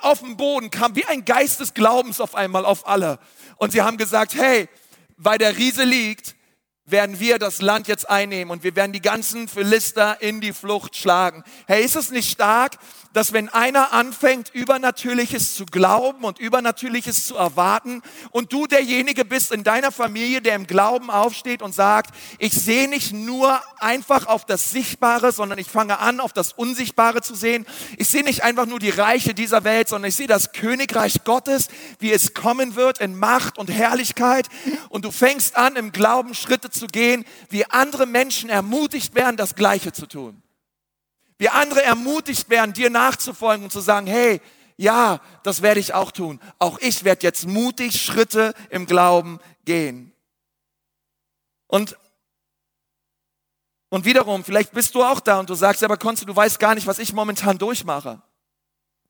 auf 0.00 0.20
dem 0.20 0.36
Boden, 0.36 0.70
kam 0.70 0.94
wie 0.94 1.04
ein 1.06 1.24
Geist 1.24 1.60
des 1.60 1.74
Glaubens 1.74 2.20
auf 2.20 2.34
einmal 2.34 2.64
auf 2.64 2.86
alle. 2.86 3.18
Und 3.56 3.72
sie 3.72 3.82
haben 3.82 3.96
gesagt, 3.96 4.34
hey, 4.34 4.68
weil 5.16 5.38
der 5.38 5.56
Riese 5.56 5.84
liegt, 5.84 6.35
werden 6.86 7.18
wir 7.18 7.38
das 7.38 7.60
Land 7.60 7.88
jetzt 7.88 8.08
einnehmen 8.08 8.52
und 8.52 8.62
wir 8.62 8.76
werden 8.76 8.92
die 8.92 9.02
ganzen 9.02 9.48
Philister 9.48 10.22
in 10.22 10.40
die 10.40 10.52
Flucht 10.52 10.96
schlagen. 10.96 11.42
Hey, 11.66 11.84
ist 11.84 11.96
es 11.96 12.12
nicht 12.12 12.30
stark, 12.30 12.78
dass 13.12 13.32
wenn 13.32 13.48
einer 13.48 13.92
anfängt, 13.92 14.50
Übernatürliches 14.54 15.56
zu 15.56 15.64
glauben 15.64 16.22
und 16.22 16.38
Übernatürliches 16.38 17.26
zu 17.26 17.34
erwarten 17.34 18.02
und 18.30 18.52
du 18.52 18.66
derjenige 18.66 19.24
bist 19.24 19.52
in 19.52 19.64
deiner 19.64 19.90
Familie, 19.90 20.42
der 20.42 20.54
im 20.54 20.66
Glauben 20.66 21.10
aufsteht 21.10 21.62
und 21.62 21.74
sagt, 21.74 22.14
ich 22.38 22.52
sehe 22.52 22.88
nicht 22.88 23.14
nur 23.14 23.58
einfach 23.78 24.26
auf 24.26 24.44
das 24.44 24.70
Sichtbare, 24.70 25.32
sondern 25.32 25.58
ich 25.58 25.68
fange 25.68 25.98
an, 25.98 26.20
auf 26.20 26.34
das 26.34 26.52
Unsichtbare 26.52 27.22
zu 27.22 27.34
sehen. 27.34 27.66
Ich 27.96 28.08
sehe 28.08 28.22
nicht 28.22 28.44
einfach 28.44 28.66
nur 28.66 28.78
die 28.78 28.90
Reiche 28.90 29.32
dieser 29.32 29.64
Welt, 29.64 29.88
sondern 29.88 30.10
ich 30.10 30.16
sehe 30.16 30.26
das 30.26 30.52
Königreich 30.52 31.24
Gottes, 31.24 31.68
wie 31.98 32.12
es 32.12 32.34
kommen 32.34 32.76
wird 32.76 32.98
in 32.98 33.18
Macht 33.18 33.56
und 33.56 33.70
Herrlichkeit. 33.70 34.46
Und 34.90 35.06
du 35.06 35.10
fängst 35.10 35.56
an, 35.56 35.76
im 35.76 35.90
Glauben 35.90 36.34
Schritte 36.34 36.68
zu 36.78 36.86
gehen, 36.86 37.24
wie 37.48 37.64
andere 37.66 38.06
Menschen 38.06 38.50
ermutigt 38.50 39.14
werden, 39.14 39.36
das 39.36 39.54
Gleiche 39.54 39.92
zu 39.92 40.06
tun. 40.06 40.42
Wie 41.38 41.48
andere 41.48 41.82
ermutigt 41.82 42.48
werden, 42.48 42.72
dir 42.72 42.90
nachzufolgen 42.90 43.64
und 43.64 43.70
zu 43.70 43.80
sagen, 43.80 44.06
hey, 44.06 44.40
ja, 44.76 45.20
das 45.42 45.62
werde 45.62 45.80
ich 45.80 45.94
auch 45.94 46.10
tun. 46.10 46.40
Auch 46.58 46.78
ich 46.78 47.04
werde 47.04 47.22
jetzt 47.22 47.46
mutig 47.46 48.00
Schritte 48.00 48.54
im 48.70 48.86
Glauben 48.86 49.40
gehen. 49.64 50.12
Und, 51.66 51.96
und 53.88 54.04
wiederum, 54.04 54.44
vielleicht 54.44 54.72
bist 54.72 54.94
du 54.94 55.02
auch 55.02 55.20
da 55.20 55.40
und 55.40 55.50
du 55.50 55.54
sagst, 55.54 55.82
aber 55.82 55.96
Konzi, 55.96 56.26
du 56.26 56.36
weißt 56.36 56.58
gar 56.58 56.74
nicht, 56.74 56.86
was 56.86 56.98
ich 56.98 57.12
momentan 57.12 57.58
durchmache. 57.58 58.22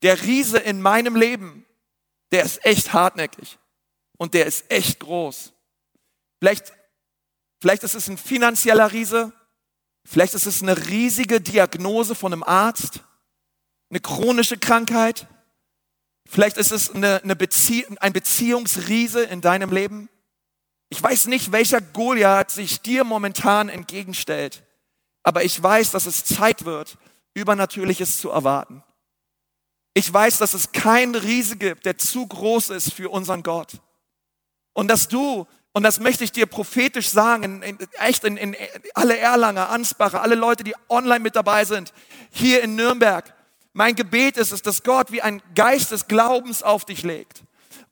Der 0.03 0.23
Riese 0.23 0.59
in 0.59 0.81
meinem 0.81 1.17
Leben, 1.17 1.65
der 2.33 2.45
ist 2.45 2.65
echt 2.65 2.93
hartnäckig 2.93 3.59
und 4.17 4.35
der 4.35 4.47
ist 4.47 4.71
echt 4.71 5.01
groß. 5.01 5.53
Vielleicht, 6.39 6.73
vielleicht 7.61 7.83
ist 7.83 7.95
es 7.95 8.09
ein 8.09 8.19
finanzieller 8.19 8.92
Riese, 8.92 9.33
Vielleicht 10.07 10.35
ist 10.35 10.47
es 10.47 10.62
eine 10.62 10.87
riesige 10.87 11.40
Diagnose 11.40 12.14
von 12.14 12.33
einem 12.33 12.45
Arzt, 12.45 13.01
eine 13.90 13.99
chronische 13.99 14.57
Krankheit. 14.57 15.27
Vielleicht 16.29 16.59
ist 16.59 16.71
es 16.71 16.90
eine, 16.92 17.23
eine 17.25 17.35
Bezie 17.35 17.85
ein 17.99 18.12
Beziehungsriese 18.12 19.25
in 19.25 19.40
deinem 19.40 19.71
Leben. 19.73 20.09
Ich 20.90 21.03
weiß 21.03 21.27
nicht, 21.27 21.51
welcher 21.51 21.81
Goliath 21.81 22.53
sich 22.53 22.81
dir 22.81 23.03
momentan 23.03 23.69
entgegenstellt, 23.69 24.62
aber 25.25 25.42
ich 25.42 25.61
weiß, 25.61 25.90
dass 25.90 26.07
es 26.07 26.25
Zeit 26.25 26.64
wird, 26.64 26.99
Übernatürliches 27.35 28.19
zu 28.19 28.31
erwarten. 28.31 28.85
Ich 29.92 30.12
weiß, 30.12 30.38
dass 30.38 30.55
es 30.55 30.71
keinen 30.71 31.16
Riese 31.16 31.57
gibt, 31.57 31.85
der 31.85 31.99
zu 31.99 32.29
groß 32.29 32.71
ist 32.71 32.92
für 32.92 33.11
unseren 33.11 33.42
Gott. 33.42 33.81
Und 34.73 34.88
dass 34.88 35.09
du 35.09 35.49
und 35.77 35.83
das 35.83 36.01
möchte 36.01 36.25
ich 36.25 36.33
dir 36.33 36.47
prophetisch 36.47 37.11
sagen, 37.11 37.43
in, 37.43 37.62
in, 37.62 37.79
echt 37.99 38.25
in, 38.25 38.39
in 38.39 38.57
alle 38.95 39.19
Erlanger, 39.19 39.69
Ansbacher, 39.69 40.23
alle 40.23 40.35
Leute, 40.35 40.65
die 40.65 40.75
online 40.89 41.21
mit 41.21 41.37
dabei 41.37 41.67
sind, 41.67 41.93
hier 42.31 42.62
in 42.62 42.77
Nürnberg. 42.77 43.35
Mein 43.75 43.95
Gebet 43.95 44.39
ist 44.39 44.53
es, 44.53 44.62
dass 44.62 44.85
Gott 44.85 45.12
wie 45.12 45.21
ein 45.21 45.43
Geist 45.55 45.93
des 45.93 46.09
Glaubens 46.09 46.62
auf 46.62 46.87
dich 46.87 47.03
legt 47.03 47.43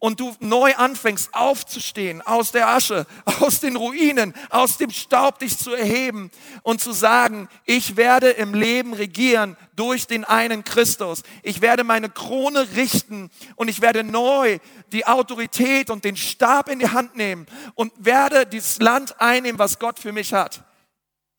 und 0.05 0.21
du 0.21 0.37
neu 0.39 0.75
anfängst 0.75 1.33
aufzustehen 1.33 2.21
aus 2.21 2.53
der 2.53 2.69
Asche, 2.69 3.07
aus 3.41 3.61
den 3.61 3.75
Ruinen, 3.75 4.35
aus 4.51 4.77
dem 4.77 4.91
Staub 4.91 5.39
dich 5.39 5.57
zu 5.57 5.73
erheben 5.73 6.31
und 6.63 6.83
zu 6.83 6.93
sagen, 6.93 7.49
ich 7.65 7.97
werde 7.97 8.29
im 8.29 8.53
Leben 8.53 8.93
regieren 8.93 9.57
durch 9.77 10.07
den 10.07 10.27
einen 10.27 10.63
Christus. 10.63 11.23
Ich 11.43 11.63
werde 11.63 11.85
meine 11.85 12.11
Krone 12.11 12.69
richten 12.77 13.31
und 13.57 13.69
ich 13.69 13.81
werde 13.81 14.05
neu 14.05 14.59
die 14.93 15.07
Autorität 15.07 15.89
und 15.89 16.05
den 16.05 16.19
Stab 16.19 16.69
in 16.69 16.81
die 16.81 16.91
Hand 16.91 17.17
nehmen 17.17 17.47
und 17.75 17.91
werde 17.97 18.45
dieses 18.45 18.81
Land 18.81 19.19
einnehmen, 19.23 19.59
was 19.59 19.79
Gott 19.79 19.99
für 19.99 20.13
mich 20.13 20.35
hat. 20.35 20.65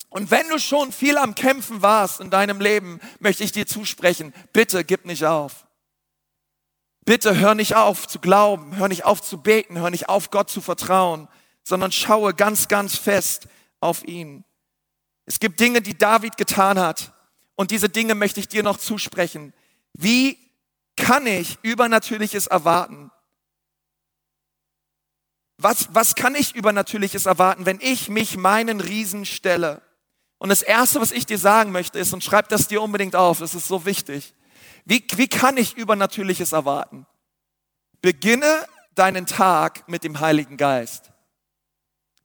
Und 0.10 0.32
wenn 0.32 0.50
du 0.50 0.58
schon 0.58 0.92
viel 0.92 1.20
am 1.20 1.36
Kämpfen 1.36 1.84
warst 1.84 2.20
in 2.20 2.32
deinem 2.32 2.60
Leben, 2.60 3.00
möchte 3.20 3.44
ich 3.44 3.52
dir 3.52 3.68
zusprechen, 3.68 4.34
bitte 4.54 4.84
gib 4.84 5.06
nicht 5.06 5.24
auf. 5.24 5.66
Bitte 7.06 7.38
hör 7.38 7.54
nicht 7.54 7.76
auf 7.76 8.08
zu 8.08 8.20
glauben, 8.20 8.78
hör 8.78 8.88
nicht 8.88 9.06
auf 9.06 9.22
zu 9.22 9.42
beten, 9.42 9.78
hör 9.78 9.92
nicht 9.92 10.10
auf 10.10 10.32
Gott 10.32 10.50
zu 10.50 10.60
vertrauen, 10.60 11.28
sondern 11.64 11.92
schaue 11.92 12.34
ganz, 12.34 12.68
ganz 12.68 12.98
fest 12.98 13.48
auf 13.80 14.04
ihn. 14.04 14.44
Es 15.26 15.40
gibt 15.40 15.60
Dinge, 15.60 15.82
die 15.82 15.98
David 15.98 16.36
getan 16.38 16.80
hat 16.80 17.14
und 17.56 17.70
diese 17.72 17.90
Dinge 17.90 18.16
möchte 18.16 18.40
ich 18.40 18.48
dir 18.48 18.64
noch 18.64 18.78
zusprechen. 18.78 19.54
Wie 19.94 20.38
kann 20.98 21.28
ich 21.28 21.60
Übernatürliches 21.62 22.48
erwarten? 22.48 23.12
Was, 25.58 25.94
was 25.94 26.16
kann 26.16 26.36
ich 26.36 26.56
Übernatürliches 26.56 27.28
erwarten, 27.28 27.66
wenn 27.66 27.80
ich 27.82 28.10
mich 28.10 28.36
meinen 28.36 28.82
Riesen 28.82 29.26
stelle? 29.26 29.82
Und 30.38 30.50
das 30.50 30.62
Erste, 30.62 31.00
was 31.00 31.12
ich 31.12 31.26
dir 31.26 31.38
sagen 31.38 31.72
möchte, 31.72 31.98
ist, 31.98 32.14
und 32.14 32.24
schreib 32.24 32.50
das 32.50 32.68
dir 32.68 32.82
unbedingt 32.82 33.16
auf, 33.16 33.40
das 33.40 33.56
ist 33.56 33.68
so 33.68 33.86
wichtig, 33.86 34.34
wie, 34.86 35.06
wie 35.16 35.28
kann 35.28 35.58
ich 35.58 35.76
Übernatürliches 35.76 36.52
erwarten? 36.52 37.08
Beginne 38.02 38.68
deinen 38.94 39.26
Tag 39.26 39.88
mit 39.90 40.04
dem 40.04 40.20
Heiligen 40.20 40.58
Geist. 40.58 41.12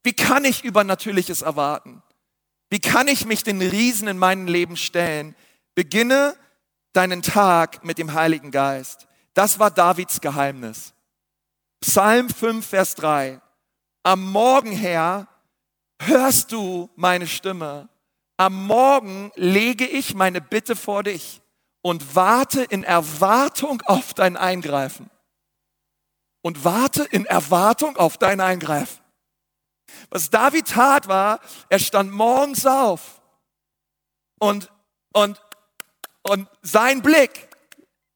Wie 0.03 0.12
kann 0.12 0.44
ich 0.44 0.62
Übernatürliches 0.62 1.42
erwarten? 1.42 2.03
Wie 2.68 2.79
kann 2.79 3.09
ich 3.09 3.25
mich 3.25 3.42
den 3.42 3.61
Riesen 3.61 4.09
in 4.09 4.18
meinem 4.18 4.46
Leben 4.46 4.77
stellen? 4.77 5.35
Beginne 5.75 6.37
deinen 6.92 7.23
Tag 7.23 7.83
mit 7.85 7.99
dem 7.99 8.12
Heiligen 8.12 8.51
Geist. 8.51 9.09
Das 9.35 9.59
war 9.59 9.70
Davids 9.70 10.20
Geheimnis. 10.20 10.92
Psalm 11.81 12.29
5, 12.29 12.66
Vers 12.66 12.94
3. 12.96 13.40
Am 14.03 14.31
Morgen 14.31 14.73
her 14.73 15.29
hörst 15.99 16.53
du 16.53 16.90
meine 16.94 17.27
Stimme. 17.27 17.88
Am 18.37 18.66
Morgen 18.66 19.33
lege 19.35 19.87
ich 19.87 20.14
meine 20.14 20.40
Bitte 20.40 20.77
vor 20.77 21.03
dich 21.03 21.39
und 21.82 22.14
warte 22.14 22.62
in 22.62 22.84
Erwartung 22.84 23.82
auf 23.82 24.14
dein 24.14 24.36
Eingreifen. 24.36 25.10
Und 26.42 26.64
warte 26.64 27.04
in 27.04 27.26
Erwartung 27.26 27.96
auf 27.96 28.16
dein 28.16 28.40
Eingreifen. 28.40 29.00
Was 30.08 30.30
David 30.30 30.68
tat 30.68 31.08
war, 31.08 31.40
er 31.68 31.78
stand 31.78 32.12
morgens 32.12 32.64
auf 32.64 33.20
und, 34.38 34.70
und, 35.12 35.40
und 36.22 36.48
sein 36.62 37.02
Blick 37.02 37.48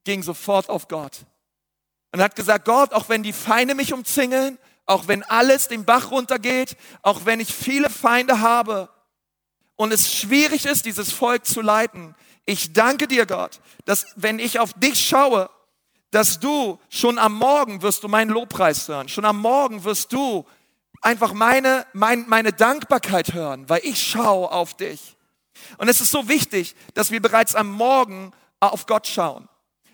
ging 0.04 0.22
sofort 0.22 0.68
auf 0.68 0.88
Gott 0.88 1.26
und 2.12 2.22
hat 2.22 2.36
gesagt, 2.36 2.64
Gott, 2.64 2.92
auch 2.92 3.08
wenn 3.08 3.22
die 3.22 3.32
Feinde 3.32 3.74
mich 3.74 3.92
umzingeln, 3.92 4.58
auch 4.86 5.08
wenn 5.08 5.22
alles 5.24 5.68
den 5.68 5.84
Bach 5.84 6.10
runtergeht, 6.10 6.76
auch 7.02 7.24
wenn 7.24 7.40
ich 7.40 7.52
viele 7.52 7.90
Feinde 7.90 8.40
habe 8.40 8.88
und 9.76 9.92
es 9.92 10.12
schwierig 10.12 10.66
ist, 10.66 10.86
dieses 10.86 11.12
Volk 11.12 11.44
zu 11.44 11.60
leiten, 11.60 12.14
ich 12.46 12.72
danke 12.72 13.08
dir, 13.08 13.26
Gott, 13.26 13.60
dass 13.84 14.06
wenn 14.16 14.38
ich 14.38 14.58
auf 14.58 14.72
dich 14.74 15.00
schaue, 15.06 15.50
dass 16.10 16.38
du 16.38 16.78
schon 16.90 17.18
am 17.18 17.34
Morgen 17.34 17.82
wirst 17.82 18.04
du 18.04 18.08
meinen 18.08 18.30
Lobpreis 18.30 18.86
hören, 18.86 19.08
schon 19.08 19.24
am 19.24 19.38
Morgen 19.40 19.84
wirst 19.84 20.12
du 20.12 20.46
einfach 21.00 21.32
meine, 21.32 21.86
mein, 21.92 22.28
meine 22.28 22.52
Dankbarkeit 22.52 23.34
hören, 23.34 23.68
weil 23.68 23.80
ich 23.84 24.02
schaue 24.02 24.50
auf 24.50 24.74
dich. 24.76 25.16
Und 25.78 25.88
es 25.88 26.00
ist 26.00 26.10
so 26.10 26.28
wichtig, 26.28 26.74
dass 26.94 27.10
wir 27.10 27.20
bereits 27.20 27.54
am 27.54 27.70
Morgen 27.70 28.32
auf 28.60 28.86
Gott 28.86 29.06
schauen. 29.06 29.48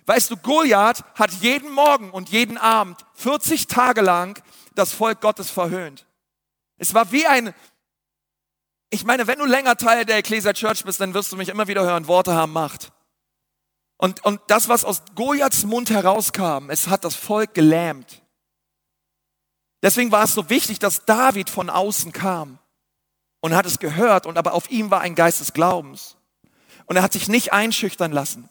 Weißt 0.06 0.30
du, 0.30 0.36
Goliath 0.36 1.04
hat 1.14 1.30
jeden 1.40 1.70
Morgen 1.70 2.10
und 2.10 2.30
jeden 2.30 2.58
Abend 2.58 3.04
40 3.14 3.66
Tage 3.66 4.00
lang 4.00 4.42
das 4.74 4.92
Volk 4.92 5.20
Gottes 5.20 5.50
verhöhnt. 5.50 6.06
Es 6.78 6.94
war 6.94 7.12
wie 7.12 7.26
ein, 7.26 7.54
ich 8.90 9.04
meine, 9.04 9.26
wenn 9.28 9.38
du 9.38 9.46
länger 9.46 9.76
Teil 9.76 10.04
der 10.04 10.16
Ecclesia 10.16 10.52
Church 10.52 10.84
bist, 10.84 11.00
dann 11.00 11.14
wirst 11.14 11.30
du 11.30 11.36
mich 11.36 11.48
immer 11.48 11.68
wieder 11.68 11.82
hören, 11.82 12.08
Worte 12.08 12.34
haben 12.34 12.52
Macht. 12.52 12.92
Und, 13.96 14.24
und 14.24 14.40
das, 14.48 14.68
was 14.68 14.84
aus 14.84 15.02
Goliaths 15.14 15.64
Mund 15.64 15.90
herauskam, 15.90 16.70
es 16.70 16.88
hat 16.88 17.04
das 17.04 17.14
Volk 17.14 17.54
gelähmt. 17.54 18.22
Deswegen 19.82 20.10
war 20.10 20.24
es 20.24 20.34
so 20.34 20.50
wichtig, 20.50 20.78
dass 20.78 21.04
David 21.04 21.48
von 21.48 21.70
außen 21.70 22.12
kam 22.12 22.58
und 23.40 23.54
hat 23.54 23.66
es 23.66 23.78
gehört 23.78 24.26
und 24.26 24.38
aber 24.38 24.54
auf 24.54 24.70
ihm 24.70 24.90
war 24.90 25.00
ein 25.00 25.14
Geist 25.14 25.40
des 25.40 25.52
Glaubens. 25.52 26.16
Und 26.86 26.96
er 26.96 27.02
hat 27.02 27.12
sich 27.12 27.28
nicht 27.28 27.52
einschüchtern 27.52 28.10
lassen. 28.10 28.48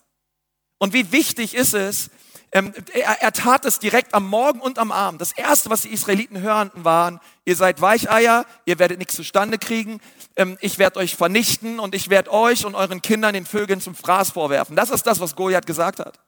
Und 0.77 0.93
wie 0.93 1.11
wichtig 1.11 1.53
ist 1.55 1.73
es, 1.73 2.09
ähm, 2.51 2.73
er, 2.93 3.21
er 3.21 3.31
tat 3.31 3.65
es 3.65 3.79
direkt 3.79 4.13
am 4.13 4.27
Morgen 4.27 4.59
und 4.59 4.79
am 4.79 4.91
Abend. 4.91 5.21
Das 5.21 5.31
erste, 5.31 5.69
was 5.69 5.83
die 5.83 5.93
Israeliten 5.93 6.41
hörten, 6.41 6.83
waren, 6.83 7.19
ihr 7.45 7.55
seid 7.55 7.81
Weicheier, 7.81 8.45
ihr 8.65 8.79
werdet 8.79 8.97
nichts 8.97 9.15
zustande 9.15 9.57
kriegen, 9.59 9.99
ähm, 10.35 10.57
ich 10.61 10.79
werde 10.79 10.99
euch 10.99 11.15
vernichten 11.15 11.79
und 11.79 11.93
ich 11.93 12.09
werde 12.09 12.31
euch 12.31 12.65
und 12.65 12.75
euren 12.75 13.01
Kindern 13.01 13.33
den 13.33 13.45
Vögeln 13.45 13.81
zum 13.81 13.93
Fraß 13.93 14.31
vorwerfen. 14.31 14.75
Das 14.75 14.89
ist 14.89 15.03
das, 15.05 15.19
was 15.19 15.35
Goliath 15.35 15.67
gesagt 15.67 15.99
hat. 15.99 16.19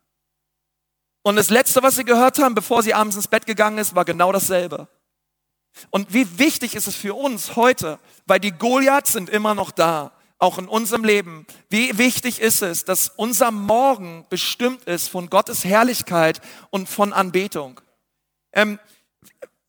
Und 1.23 1.35
das 1.35 1.49
letzte, 1.49 1.83
was 1.83 1.95
sie 1.95 2.05
gehört 2.05 2.39
haben, 2.39 2.55
bevor 2.55 2.83
sie 2.83 2.93
abends 2.93 3.15
ins 3.15 3.27
Bett 3.27 3.45
gegangen 3.45 3.77
ist, 3.77 3.95
war 3.95 4.05
genau 4.05 4.31
dasselbe. 4.31 4.87
Und 5.89 6.13
wie 6.13 6.39
wichtig 6.39 6.75
ist 6.75 6.87
es 6.87 6.95
für 6.95 7.15
uns 7.15 7.55
heute, 7.55 7.99
weil 8.25 8.39
die 8.39 8.51
Goliaths 8.51 9.13
sind 9.13 9.29
immer 9.29 9.55
noch 9.55 9.71
da, 9.71 10.11
auch 10.41 10.57
in 10.57 10.67
unserem 10.67 11.03
Leben. 11.03 11.45
Wie 11.69 11.97
wichtig 11.99 12.41
ist 12.41 12.63
es, 12.63 12.83
dass 12.83 13.11
unser 13.15 13.51
Morgen 13.51 14.25
bestimmt 14.29 14.83
ist 14.85 15.07
von 15.07 15.29
Gottes 15.29 15.63
Herrlichkeit 15.63 16.41
und 16.71 16.89
von 16.89 17.13
Anbetung. 17.13 17.79
Ähm, 18.51 18.79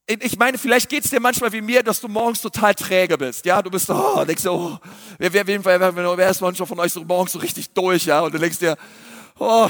ich 0.07 0.39
meine, 0.39 0.57
vielleicht 0.57 0.89
geht 0.89 1.05
es 1.05 1.11
dir 1.11 1.21
manchmal 1.21 1.53
wie 1.53 1.61
mir, 1.61 1.83
dass 1.83 2.01
du 2.01 2.09
morgens 2.09 2.41
total 2.41 2.75
träge 2.75 3.19
bist. 3.19 3.45
Ja, 3.45 3.61
du 3.61 3.71
bist 3.71 3.87
so, 3.87 3.95
oh, 3.95 4.25
denkst 4.25 4.43
dir, 4.43 4.53
oh, 4.53 4.79
wer, 5.19 5.33
wer, 5.33 5.47
wer, 5.47 6.17
wer 6.17 6.31
ist 6.31 6.41
manchmal 6.41 6.67
von 6.67 6.81
euch 6.81 6.93
so 6.93 7.05
morgens 7.05 7.33
so 7.33 7.39
richtig 7.39 7.71
durch, 7.71 8.07
ja? 8.07 8.21
Und 8.21 8.33
du 8.35 8.39
denkst 8.39 8.59
dir, 8.59 8.77
oh, 9.39 9.69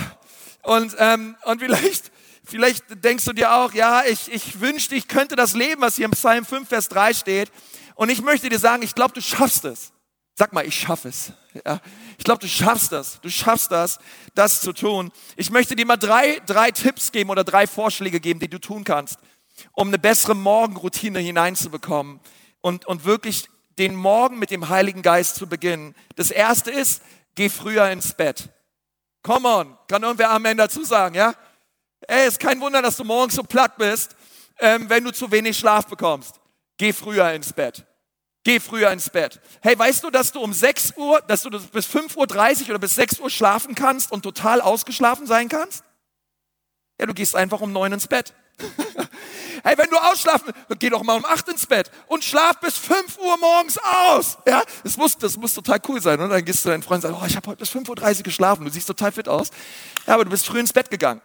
und, 0.63 0.95
ähm, 0.99 1.37
und 1.45 1.61
vielleicht, 1.61 2.13
vielleicht 2.45 2.85
denkst 3.05 3.25
du 3.25 3.33
dir 3.33 3.53
auch, 3.53 3.73
ja, 3.75 4.05
ich, 4.05 4.33
ich 4.33 4.61
wünschte, 4.61 4.95
ich 4.95 5.09
könnte 5.09 5.35
das 5.35 5.55
leben, 5.55 5.83
was 5.83 5.97
hier 5.97 6.05
im 6.05 6.13
Psalm 6.13 6.47
5, 6.47 6.69
Vers 6.69 6.89
3 6.89 7.13
steht. 7.13 7.51
Und 7.97 8.09
ich 8.09 8.23
möchte 8.23 8.49
dir 8.49 8.59
sagen, 8.61 8.83
ich 8.83 8.95
glaube, 8.95 9.15
du 9.15 9.21
schaffst 9.21 9.65
es. 9.65 9.93
Sag 10.35 10.53
mal, 10.53 10.67
ich 10.67 10.79
schaffe 10.79 11.09
es. 11.09 11.33
Ja, 11.67 11.81
ich 12.17 12.25
glaube, 12.25 12.41
du 12.41 12.49
schaffst 12.49 12.93
das. 12.93 13.21
Du 13.21 13.29
schaffst 13.29 13.71
das, 13.71 13.99
das 14.35 14.61
zu 14.63 14.73
tun. 14.73 15.13
Ich 15.37 15.51
möchte 15.51 15.77
dir 15.77 15.85
mal 15.85 15.99
drei, 15.99 16.41
drei 16.47 16.71
Tipps 16.71 17.13
geben 17.13 17.31
oder 17.31 17.45
drei 17.45 17.67
Vorschläge 17.67 18.21
geben, 18.21 18.41
die 18.41 18.49
du 18.49 18.59
tun 18.59 18.85
kannst 18.85 19.19
um 19.73 19.89
eine 19.89 19.99
bessere 19.99 20.35
Morgenroutine 20.35 21.19
hineinzubekommen 21.19 22.21
und, 22.61 22.87
und 22.87 23.05
wirklich 23.05 23.49
den 23.79 23.95
Morgen 23.95 24.39
mit 24.39 24.51
dem 24.51 24.69
Heiligen 24.69 25.03
Geist 25.03 25.37
zu 25.37 25.47
beginnen. 25.47 25.95
Das 26.17 26.31
erste 26.31 26.71
ist, 26.71 27.03
geh 27.35 27.49
früher 27.49 27.89
ins 27.91 28.15
Bett. 28.15 28.51
Come 29.23 29.49
on, 29.49 29.79
kann 29.89 30.03
irgendwer 30.03 30.31
Amen 30.31 30.59
dazu 30.59 30.85
sagen, 30.85 31.15
ja? 31.15 31.35
Ey, 32.09 32.27
ist 32.27 32.41
kein 32.41 32.61
Wunder, 32.61 32.83
dass 32.83 32.97
du 32.97 33.05
morgens 33.05 33.37
so 33.37 33.45
platt 33.45 33.79
bist, 33.79 34.17
ähm, 34.59 34.91
wenn 34.91 35.05
du 35.05 35.13
zu 35.13 35.31
wenig 35.31 35.57
Schlaf 35.57 35.87
bekommst. 35.87 36.41
Geh 36.77 36.93
früher 36.93 37.31
ins 37.33 37.53
Bett. 37.53 37.87
Geh 38.45 38.59
früher 38.59 38.91
ins 38.91 39.09
Bett. 39.09 39.41
Hey, 39.61 39.79
weißt 39.79 40.03
du, 40.03 40.11
dass 40.11 40.33
du 40.33 40.41
um 40.41 40.53
6 40.53 40.95
Uhr, 40.97 41.21
dass 41.29 41.43
du 41.43 41.51
bis 41.51 41.87
5.30 41.87 42.17
Uhr 42.63 42.71
oder 42.71 42.79
bis 42.79 42.97
6 42.97 43.21
Uhr 43.21 43.31
schlafen 43.31 43.75
kannst 43.75 44.11
und 44.11 44.23
total 44.23 44.61
ausgeschlafen 44.61 45.27
sein 45.27 45.49
kannst? 45.49 45.85
Ja, 46.99 47.07
du 47.07 47.15
gehst 47.15 47.37
einfach 47.37 47.61
um 47.61 47.73
9 47.73 47.93
ins 47.93 48.09
Bett. 48.09 48.35
Hey, 49.65 49.79
wenn 49.79 49.89
du 49.91 49.97
ausschlafen, 49.97 50.53
geh 50.81 50.91
doch 50.91 51.05
mal 51.05 51.17
um 51.17 51.25
acht 51.25 51.49
ins 51.49 51.67
Bett 51.67 51.89
und 52.09 52.25
schlaf 52.25 52.59
bis 52.59 52.77
fünf 52.77 53.17
Uhr 53.19 53.37
morgens 53.39 53.79
aus. 53.79 54.39
Ja, 54.45 54.65
das 54.83 54.97
muss, 54.97 55.17
das 55.17 55.37
muss 55.37 55.55
total 55.55 55.81
cool 55.89 56.03
sein. 56.03 56.21
Und 56.21 56.31
dann 56.31 56.45
gehst 56.45 56.65
du 56.65 56.71
deinen 56.71 56.83
Freund 56.83 57.05
und 57.05 57.13
sagst, 57.13 57.23
oh, 57.23 57.27
ich 57.27 57.37
habe 57.37 57.47
heute 57.49 57.61
bis 57.61 57.71
5.30 57.71 58.17
Uhr 58.17 58.23
geschlafen. 58.25 58.65
Du 58.65 58.73
siehst 58.73 58.89
total 58.89 59.13
fit 59.13 59.29
aus. 59.29 59.51
Ja, 60.07 60.15
aber 60.15 60.25
du 60.25 60.31
bist 60.31 60.47
früh 60.47 60.59
ins 60.59 60.73
Bett 60.73 60.91
gegangen. 60.91 61.21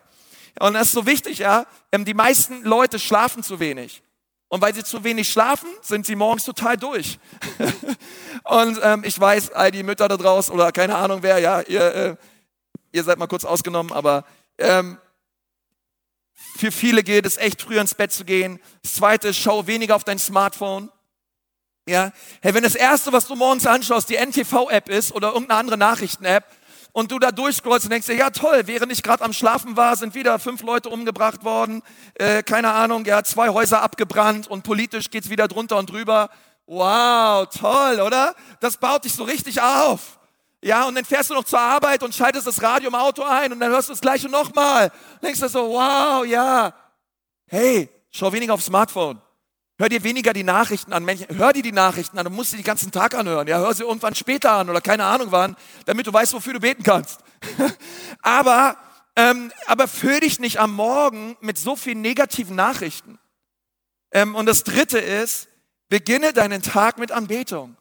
Und 0.60 0.74
das 0.74 0.88
ist 0.88 0.92
so 0.92 1.08
wichtig, 1.08 1.40
ja. 1.40 1.66
Ähm, 1.92 2.06
die 2.06 2.14
meisten 2.14 2.64
Leute 2.64 3.00
schlafen 3.00 3.42
zu 3.42 3.60
wenig. 3.60 4.04
Und 4.50 4.62
weil 4.62 4.74
sie 4.74 4.84
zu 4.84 5.04
wenig 5.04 5.30
schlafen, 5.30 5.70
sind 5.82 6.06
sie 6.06 6.16
morgens 6.16 6.46
total 6.46 6.78
durch. 6.78 7.20
und 8.44 8.80
ähm, 8.82 9.04
ich 9.06 9.20
weiß, 9.20 9.52
all 9.52 9.72
die 9.72 9.84
Mütter 9.84 10.08
da 10.08 10.16
draußen 10.16 10.54
oder 10.54 10.72
keine 10.72 10.96
Ahnung 10.96 11.22
wer, 11.22 11.40
ja, 11.40 11.62
ihr, 11.62 11.96
äh, 11.96 12.16
ihr 12.94 13.04
seid 13.04 13.20
mal 13.20 13.28
kurz 13.28 13.44
ausgenommen, 13.44 13.92
aber 13.92 14.24
ähm, 14.58 14.98
für 16.58 16.72
viele 16.72 17.04
gilt 17.04 17.26
es 17.26 17.38
echt 17.38 17.62
früher 17.62 17.82
ins 17.82 17.96
Bett 17.96 18.12
zu 18.12 18.24
gehen. 18.24 18.60
Das 18.84 18.96
zweite 18.96 19.34
schau 19.34 19.68
weniger 19.68 19.96
auf 19.96 20.04
dein 20.04 20.20
Smartphone. 20.20 20.92
Ja, 21.88 22.12
hey, 22.42 22.54
wenn 22.54 22.64
das 22.64 22.76
erste, 22.76 23.14
was 23.14 23.28
du 23.28 23.36
morgens 23.36 23.66
anschaust, 23.66 24.10
die 24.10 24.18
NTV-App 24.18 24.90
ist 24.90 25.14
oder 25.14 25.30
irgendeine 25.30 25.60
andere 25.60 25.78
Nachrichten-App 25.78 26.46
und 26.98 27.12
du 27.12 27.20
da 27.20 27.32
durchscrollst 27.32 27.86
und 27.86 27.92
denkst 27.92 28.08
dir, 28.08 28.16
ja 28.16 28.32
toll, 28.32 28.64
während 28.66 28.92
ich 28.92 29.04
gerade 29.04 29.24
am 29.24 29.32
Schlafen 29.32 29.78
war, 29.78 29.96
sind 29.96 30.16
wieder 30.16 30.40
fünf 30.40 30.64
Leute 30.64 30.90
umgebracht 30.90 31.44
worden, 31.44 31.84
äh, 32.16 32.42
keine 32.42 32.72
Ahnung, 32.72 33.06
ja, 33.06 33.24
zwei 33.24 33.50
Häuser 33.50 33.84
abgebrannt 33.84 34.48
und 34.48 34.64
politisch 34.64 35.12
geht's 35.12 35.30
wieder 35.30 35.48
drunter 35.48 35.78
und 35.78 35.92
drüber. 35.92 36.32
Wow, 36.66 37.46
toll, 37.56 38.02
oder? 38.02 38.34
Das 38.62 38.78
baut 38.78 39.06
dich 39.06 39.14
so 39.14 39.26
richtig 39.26 39.62
auf. 39.62 40.18
Ja, 40.64 40.88
und 40.88 40.96
dann 40.96 41.06
fährst 41.06 41.30
du 41.30 41.36
noch 41.36 41.44
zur 41.44 41.60
Arbeit 41.60 42.02
und 42.02 42.16
schaltest 42.16 42.48
das 42.48 42.64
Radio 42.64 42.88
im 42.88 42.96
Auto 42.96 43.22
ein 43.22 43.54
und 43.54 43.60
dann 43.60 43.70
hörst 43.70 43.90
du 43.90 43.94
das 43.94 44.02
gleiche 44.02 44.28
nochmal. 44.28 44.92
Denkst 45.22 45.40
du 45.40 45.50
so, 45.50 45.70
wow, 45.70 46.26
ja. 46.26 46.74
Hey, 47.46 47.92
schau 48.10 48.34
weniger 48.34 48.56
aufs 48.56 48.66
Smartphone. 48.66 49.22
Hör 49.80 49.90
dir 49.90 50.04
weniger 50.04 50.34
die 50.34 50.44
Nachrichten 50.44 50.92
an. 50.92 51.08
Hör 51.08 51.54
dir 51.54 51.62
die 51.62 51.72
Nachrichten 51.72 52.18
an. 52.18 52.26
Du 52.26 52.32
musst 52.32 52.52
sie 52.52 52.58
den 52.58 52.66
ganzen 52.66 52.92
Tag 52.92 53.14
anhören. 53.14 53.48
Ja, 53.48 53.60
hör 53.60 53.74
sie 53.76 53.84
irgendwann 53.84 54.16
später 54.16 54.54
an 54.54 54.70
oder 54.70 54.82
keine 54.82 55.06
Ahnung 55.06 55.28
wann, 55.32 55.56
damit 55.86 56.08
du 56.08 56.14
weißt, 56.14 56.34
wofür 56.34 56.54
du 56.54 56.60
beten 56.60 56.82
kannst. 56.82 57.20
aber, 58.22 58.78
ähm, 59.16 59.52
aber 59.68 59.88
füll 59.88 60.20
dich 60.20 60.40
nicht 60.40 60.60
am 60.60 60.74
Morgen 60.74 61.38
mit 61.42 61.60
so 61.60 61.76
vielen 61.76 62.02
negativen 62.02 62.56
Nachrichten. 62.56 63.20
Ähm, 64.12 64.34
und 64.34 64.48
das 64.48 64.64
dritte 64.64 64.98
ist, 64.98 65.48
beginne 65.90 66.34
deinen 66.34 66.64
Tag 66.64 66.98
mit 66.98 67.12
Anbetung. 67.12 67.78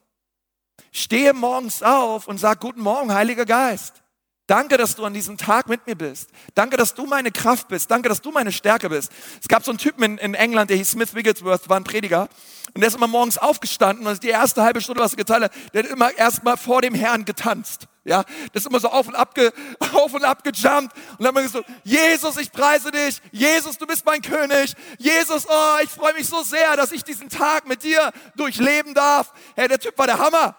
Stehe 0.93 1.33
morgens 1.33 1.83
auf 1.83 2.29
und 2.29 2.39
sag, 2.39 2.61
guten 2.61 2.81
Morgen, 2.81 3.15
Heiliger 3.15 3.47
Geist. 3.47 4.03
Danke, 4.47 4.77
dass 4.77 4.95
du 4.95 5.05
an 5.05 5.13
diesem 5.13 5.37
Tag 5.37 5.69
mit 5.69 5.87
mir 5.89 5.97
bist. 5.97 6.31
Danke, 6.55 6.77
dass 6.77 6.95
du 6.95 7.07
meine 7.07 7.33
Kraft 7.33 7.67
bist. 7.67 7.91
Danke, 7.91 8.09
dass 8.09 8.21
du 8.21 8.31
meine 8.31 8.53
Stärke 8.53 8.89
bist. 8.89 9.11
Es 9.41 9.49
gab 9.49 9.65
so 9.65 9.73
einen 9.73 9.79
Typen 9.79 10.05
in, 10.05 10.19
in 10.19 10.35
England, 10.35 10.71
der 10.71 10.77
hieß 10.77 10.93
Smith 10.93 11.15
Wigglesworth, 11.15 11.69
war 11.69 11.79
ein 11.79 11.85
Prediger. 11.85 12.29
Und 12.73 12.81
der 12.81 12.89
ist 12.89 12.95
immer 12.95 13.09
morgens 13.09 13.39
aufgestanden 13.39 14.07
und 14.07 14.23
die 14.23 14.29
erste 14.29 14.63
halbe 14.63 14.81
Stunde, 14.81 15.03
was 15.03 15.15
er 15.15 15.17
getan 15.17 15.45
hat, 15.45 15.53
der 15.73 15.83
hat 15.83 15.91
immer 15.91 16.17
erstmal 16.17 16.57
vor 16.57 16.83
dem 16.83 16.95
Herrn 16.95 17.25
getanzt. 17.25 17.89
Ja, 18.05 18.23
das 18.53 18.63
ist 18.63 18.67
immer 18.67 18.79
so 18.79 18.89
auf 18.89 19.09
und 19.09 19.17
ab, 19.17 19.35
ge, 19.35 19.51
auf 19.95 20.15
und 20.15 20.25
ab 20.25 20.45
gejumpt. 20.45 20.95
Und 21.19 21.25
dann 21.25 21.35
wir 21.35 21.43
gesagt, 21.43 21.69
Jesus, 21.83 22.37
ich 22.37 22.53
preise 22.53 22.93
dich. 22.93 23.21
Jesus, 23.33 23.79
du 23.79 23.87
bist 23.87 24.07
mein 24.07 24.23
König. 24.23 24.75
Jesus, 24.99 25.45
oh, 25.49 25.77
ich 25.83 25.91
freue 25.91 26.15
mich 26.15 26.29
so 26.29 26.43
sehr, 26.45 26.77
dass 26.77 26.93
ich 26.93 27.03
diesen 27.03 27.31
Tag 27.31 27.67
mit 27.67 27.83
dir 27.83 28.13
durchleben 28.37 28.95
darf. 28.95 29.33
Hey, 29.57 29.67
der 29.67 29.81
Typ 29.81 29.99
war 29.99 30.07
der 30.07 30.19
Hammer. 30.19 30.55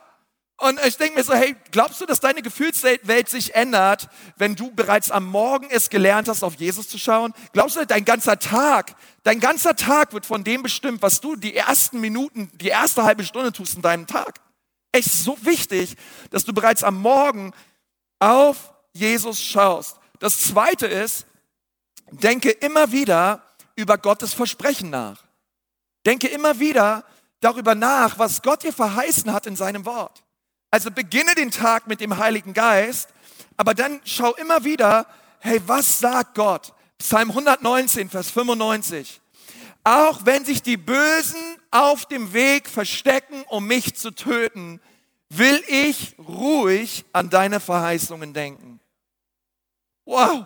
Und 0.60 0.80
ich 0.84 0.98
denke 0.98 1.15
mir 1.15 1.24
so, 1.24 1.36
hey, 1.36 1.56
glaubst 1.72 2.02
du, 2.02 2.08
dass 2.08 2.20
deine 2.20 2.41
Gefühlswelt 2.41 3.30
sich 3.30 3.54
ändert, 3.54 4.10
wenn 4.38 4.56
du 4.56 4.72
bereits 4.72 5.12
am 5.12 5.26
Morgen 5.26 5.67
es 5.70 5.91
gelernt 5.91 6.28
hast, 6.28 6.41
auf 6.41 6.56
Jesus 6.56 6.89
zu 6.89 6.98
schauen? 6.98 7.34
Glaubst 7.54 7.76
du, 7.76 7.86
dein 7.86 8.06
ganzer 8.06 8.39
Tag, 8.39 8.96
dein 9.22 9.39
ganzer 9.39 9.76
Tag 9.76 10.13
wird 10.13 10.26
von 10.26 10.43
dem 10.43 10.63
bestimmt, 10.63 11.04
was 11.04 11.22
du 11.22 11.36
die 11.36 11.56
ersten 11.56 12.00
Minuten, 12.00 12.52
die 12.56 12.70
erste 12.70 13.04
halbe 13.04 13.24
Stunde 13.24 13.52
tust 13.52 13.76
in 13.76 13.84
deinem 13.84 14.08
Tag? 14.08 14.39
Echt 14.91 15.12
so 15.12 15.38
wichtig, 15.46 15.96
dass 16.32 16.43
du 16.43 16.54
bereits 16.54 16.84
am 16.84 17.00
Morgen 17.00 17.54
auf 18.17 18.74
Jesus 18.93 19.39
schaust. 19.39 19.98
Das 20.17 20.41
zweite 20.41 20.88
ist, 20.88 21.28
denke 22.10 22.50
immer 22.50 22.91
wieder 22.91 23.43
über 23.76 24.00
Gottes 24.00 24.34
Versprechen 24.34 24.89
nach. 24.89 25.24
Denke 26.04 26.30
immer 26.30 26.60
wieder 26.60 27.04
darüber 27.41 27.76
nach, 27.76 28.17
was 28.17 28.41
Gott 28.41 28.63
dir 28.63 28.74
verheißen 28.74 29.32
hat 29.32 29.46
in 29.46 29.56
seinem 29.56 29.86
Wort. 29.86 30.24
Also 30.72 30.92
beginne 30.92 31.34
den 31.36 31.52
Tag 31.52 31.88
mit 31.88 32.02
dem 32.02 32.18
Heiligen 32.18 32.54
Geist, 32.54 33.10
aber 33.56 33.74
dann 33.74 34.02
schau 34.04 34.34
immer 34.36 34.64
wieder, 34.64 35.08
hey, 35.40 35.62
was 35.66 36.00
sagt 36.00 36.36
Gott? 36.36 36.74
Psalm 37.00 37.30
119, 37.30 38.10
Vers 38.10 38.30
95. 38.32 39.22
Auch 39.84 40.26
wenn 40.26 40.44
sich 40.44 40.62
die 40.62 40.78
Bösen 40.78 41.40
auf 41.72 42.06
dem 42.06 42.34
Weg 42.34 42.68
verstecken, 42.68 43.44
um 43.48 43.68
mich 43.68 43.96
zu 43.96 44.12
töten, 44.12 44.82
will 45.30 45.64
ich 45.68 46.16
ruhig 46.20 47.06
an 47.14 47.30
deine 47.30 47.60
Verheißungen 47.60 48.34
denken. 48.34 48.80
Wow. 50.06 50.46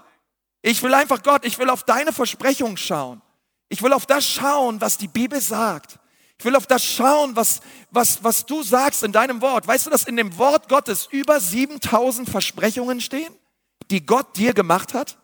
Ich 0.62 0.82
will 0.84 0.94
einfach 0.94 1.24
Gott, 1.24 1.46
ich 1.46 1.58
will 1.58 1.70
auf 1.70 1.84
deine 1.84 2.14
Versprechung 2.14 2.78
schauen. 2.78 3.22
Ich 3.70 3.82
will 3.82 3.94
auf 3.94 4.06
das 4.06 4.28
schauen, 4.28 4.80
was 4.82 4.98
die 4.98 5.08
Bibel 5.08 5.42
sagt. 5.42 5.98
Ich 6.42 6.46
will 6.46 6.56
auf 6.56 6.66
das 6.66 6.84
schauen, 6.84 7.36
was, 7.36 7.62
was, 7.92 8.24
was 8.24 8.48
du 8.48 8.64
sagst 8.64 9.04
in 9.04 9.12
deinem 9.12 9.42
Wort. 9.42 9.68
Weißt 9.68 9.86
du, 9.86 9.92
dass 9.92 10.06
in 10.06 10.16
dem 10.16 10.40
Wort 10.40 10.70
Gottes 10.70 11.08
über 11.12 11.40
7000 11.40 12.28
Versprechungen 12.28 13.00
stehen, 13.00 13.32
die 13.92 14.04
Gott 14.04 14.36
dir 14.38 14.56
gemacht 14.56 14.96
hat? 14.96 15.20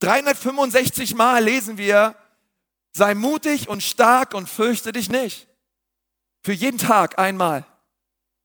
365 0.00 1.14
Mal 1.14 1.42
lesen 1.42 1.78
wir, 1.78 2.14
sei 2.92 3.14
mutig 3.14 3.70
und 3.70 3.82
stark 3.82 4.34
und 4.34 4.46
fürchte 4.46 4.92
dich 4.92 5.08
nicht. 5.08 5.48
Für 6.42 6.52
jeden 6.52 6.76
Tag 6.76 7.18
einmal. 7.18 7.64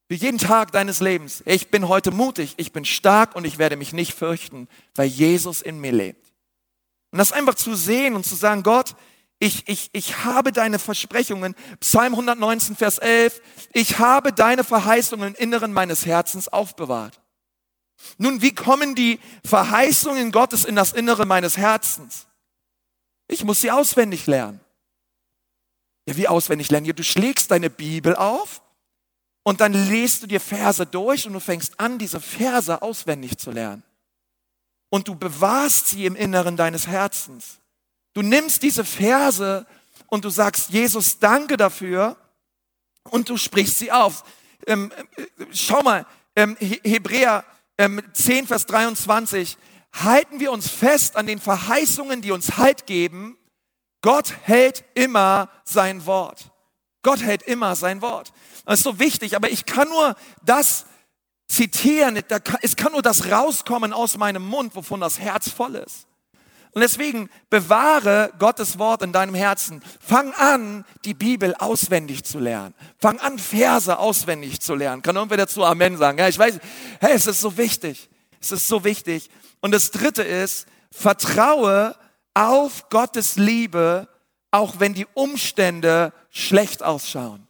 Für 0.08 0.16
jeden 0.16 0.38
Tag 0.38 0.72
deines 0.72 1.02
Lebens. 1.02 1.44
Ich 1.46 1.72
bin 1.72 1.90
heute 1.90 2.12
mutig, 2.12 2.54
ich 2.56 2.72
bin 2.72 2.86
stark 2.86 3.36
und 3.36 3.44
ich 3.44 3.58
werde 3.58 3.76
mich 3.76 3.92
nicht 3.92 4.14
fürchten, 4.14 4.70
weil 4.96 5.08
Jesus 5.08 5.62
in 5.62 5.82
mir 5.82 5.92
lebt. 5.92 6.26
Und 7.12 7.18
das 7.18 7.34
einfach 7.34 7.56
zu 7.56 7.76
sehen 7.76 8.16
und 8.16 8.26
zu 8.26 8.36
sagen, 8.36 8.64
Gott, 8.64 8.96
ich, 9.40 9.68
ich, 9.68 9.90
ich 9.92 10.24
habe 10.24 10.52
deine 10.52 10.80
Versprechungen, 10.80 11.56
Psalm 11.80 12.14
119, 12.14 12.76
Vers 12.76 13.00
11, 13.00 13.42
ich 13.74 14.00
habe 14.00 14.32
deine 14.32 14.64
Verheißungen 14.64 15.36
im 15.36 15.36
Inneren 15.36 15.74
meines 15.74 16.06
Herzens 16.06 16.48
aufbewahrt. 16.48 17.20
Nun, 18.18 18.42
wie 18.42 18.54
kommen 18.54 18.96
die 18.96 19.20
Verheißungen 19.44 20.32
Gottes 20.32 20.66
in 20.66 20.76
das 20.76 20.94
Innere 20.94 21.26
meines 21.26 21.58
Herzens? 21.58 22.28
Ich 23.28 23.44
muss 23.44 23.62
sie 23.62 23.72
auswendig 23.72 24.28
lernen. 24.28 24.60
Ja, 26.08 26.16
wie 26.16 26.28
auswendig 26.28 26.70
lernen? 26.70 26.86
Ja, 26.86 26.94
du 26.94 27.04
schlägst 27.04 27.52
deine 27.52 27.70
Bibel 27.70 28.16
auf 28.16 28.62
und 29.44 29.62
dann 29.62 29.74
lest 29.74 30.24
du 30.24 30.28
dir 30.28 30.40
Verse 30.40 30.86
durch 30.86 31.26
und 31.28 31.34
du 31.34 31.40
fängst 31.40 31.80
an, 31.80 31.98
diese 31.98 32.22
Verse 32.22 32.82
auswendig 32.82 33.38
zu 33.38 33.52
lernen. 33.52 33.84
Und 34.90 35.08
du 35.08 35.16
bewahrst 35.16 35.88
sie 35.88 36.06
im 36.06 36.16
Inneren 36.16 36.58
deines 36.58 36.88
Herzens. 36.88 37.60
Du 38.16 38.22
nimmst 38.22 38.64
diese 38.64 38.86
Verse 38.86 39.68
und 40.08 40.24
du 40.24 40.30
sagst, 40.30 40.70
Jesus, 40.70 41.20
danke 41.20 41.58
dafür 41.58 42.16
und 43.04 43.30
du 43.30 43.36
sprichst 43.36 43.78
sie 43.78 43.92
auf. 43.92 44.24
Ähm, 44.66 44.92
äh, 45.18 45.46
schau 45.52 45.84
mal, 45.84 46.08
ähm, 46.36 46.56
Hebräer 46.60 47.44
ähm, 47.78 48.02
10, 48.14 48.48
Vers 48.48 48.66
23. 48.68 49.58
Halten 49.92 50.40
wir 50.40 50.54
uns 50.54 50.70
fest 50.70 51.18
an 51.18 51.28
den 51.28 51.40
Verheißungen, 51.40 52.22
die 52.22 52.32
uns 52.32 52.56
Halt 52.58 52.88
geben. 52.88 53.38
Gott 54.02 54.34
hält 54.44 54.86
immer 54.94 55.50
sein 55.66 56.06
Wort. 56.06 56.52
Gott 57.04 57.22
hält 57.22 57.44
immer 57.44 57.76
sein 57.76 58.02
Wort. 58.02 58.32
Das 58.66 58.80
ist 58.80 58.84
so 58.84 58.98
wichtig, 58.98 59.36
aber 59.36 59.52
ich 59.52 59.66
kann 59.66 59.90
nur 59.90 60.16
das 60.42 60.86
zitieren, 61.48 62.18
es 62.62 62.78
kann 62.78 62.94
nur 62.94 63.02
das 63.02 63.30
rauskommen 63.30 63.92
aus 63.92 64.18
meinem 64.18 64.48
Mund, 64.48 64.74
wovon 64.74 65.02
das 65.02 65.20
Herz 65.20 65.50
voll 65.50 65.76
ist. 65.76 66.08
Und 66.76 66.82
deswegen 66.82 67.30
bewahre 67.50 68.34
Gottes 68.38 68.78
Wort 68.78 69.02
in 69.02 69.14
deinem 69.14 69.34
Herzen. 69.34 69.82
Fang 70.02 70.34
an, 70.34 70.84
die 71.06 71.14
Bibel 71.14 71.56
auswendig 71.56 72.26
zu 72.26 72.38
lernen. 72.38 72.76
Fang 73.00 73.18
an, 73.22 73.40
Verse 73.40 73.98
auswendig 73.98 74.60
zu 74.60 74.76
lernen. 74.76 75.02
Kann 75.02 75.16
irgendwer 75.16 75.38
dazu 75.38 75.64
Amen 75.64 75.96
sagen? 75.96 76.18
Ja, 76.18 76.28
ich 76.28 76.38
weiß, 76.38 76.60
hey, 77.00 77.14
es 77.14 77.28
ist 77.28 77.40
so 77.40 77.56
wichtig. 77.56 78.10
Es 78.42 78.52
ist 78.52 78.68
so 78.68 78.84
wichtig. 78.84 79.30
Und 79.62 79.72
das 79.72 79.90
dritte 79.90 80.22
ist, 80.22 80.68
vertraue 80.92 81.96
auf 82.34 82.90
Gottes 82.90 83.38
Liebe, 83.38 84.10
auch 84.52 84.76
wenn 84.78 84.94
die 84.94 85.08
Umstände 85.14 86.12
schlecht 86.30 86.84
ausschauen. 86.84 87.48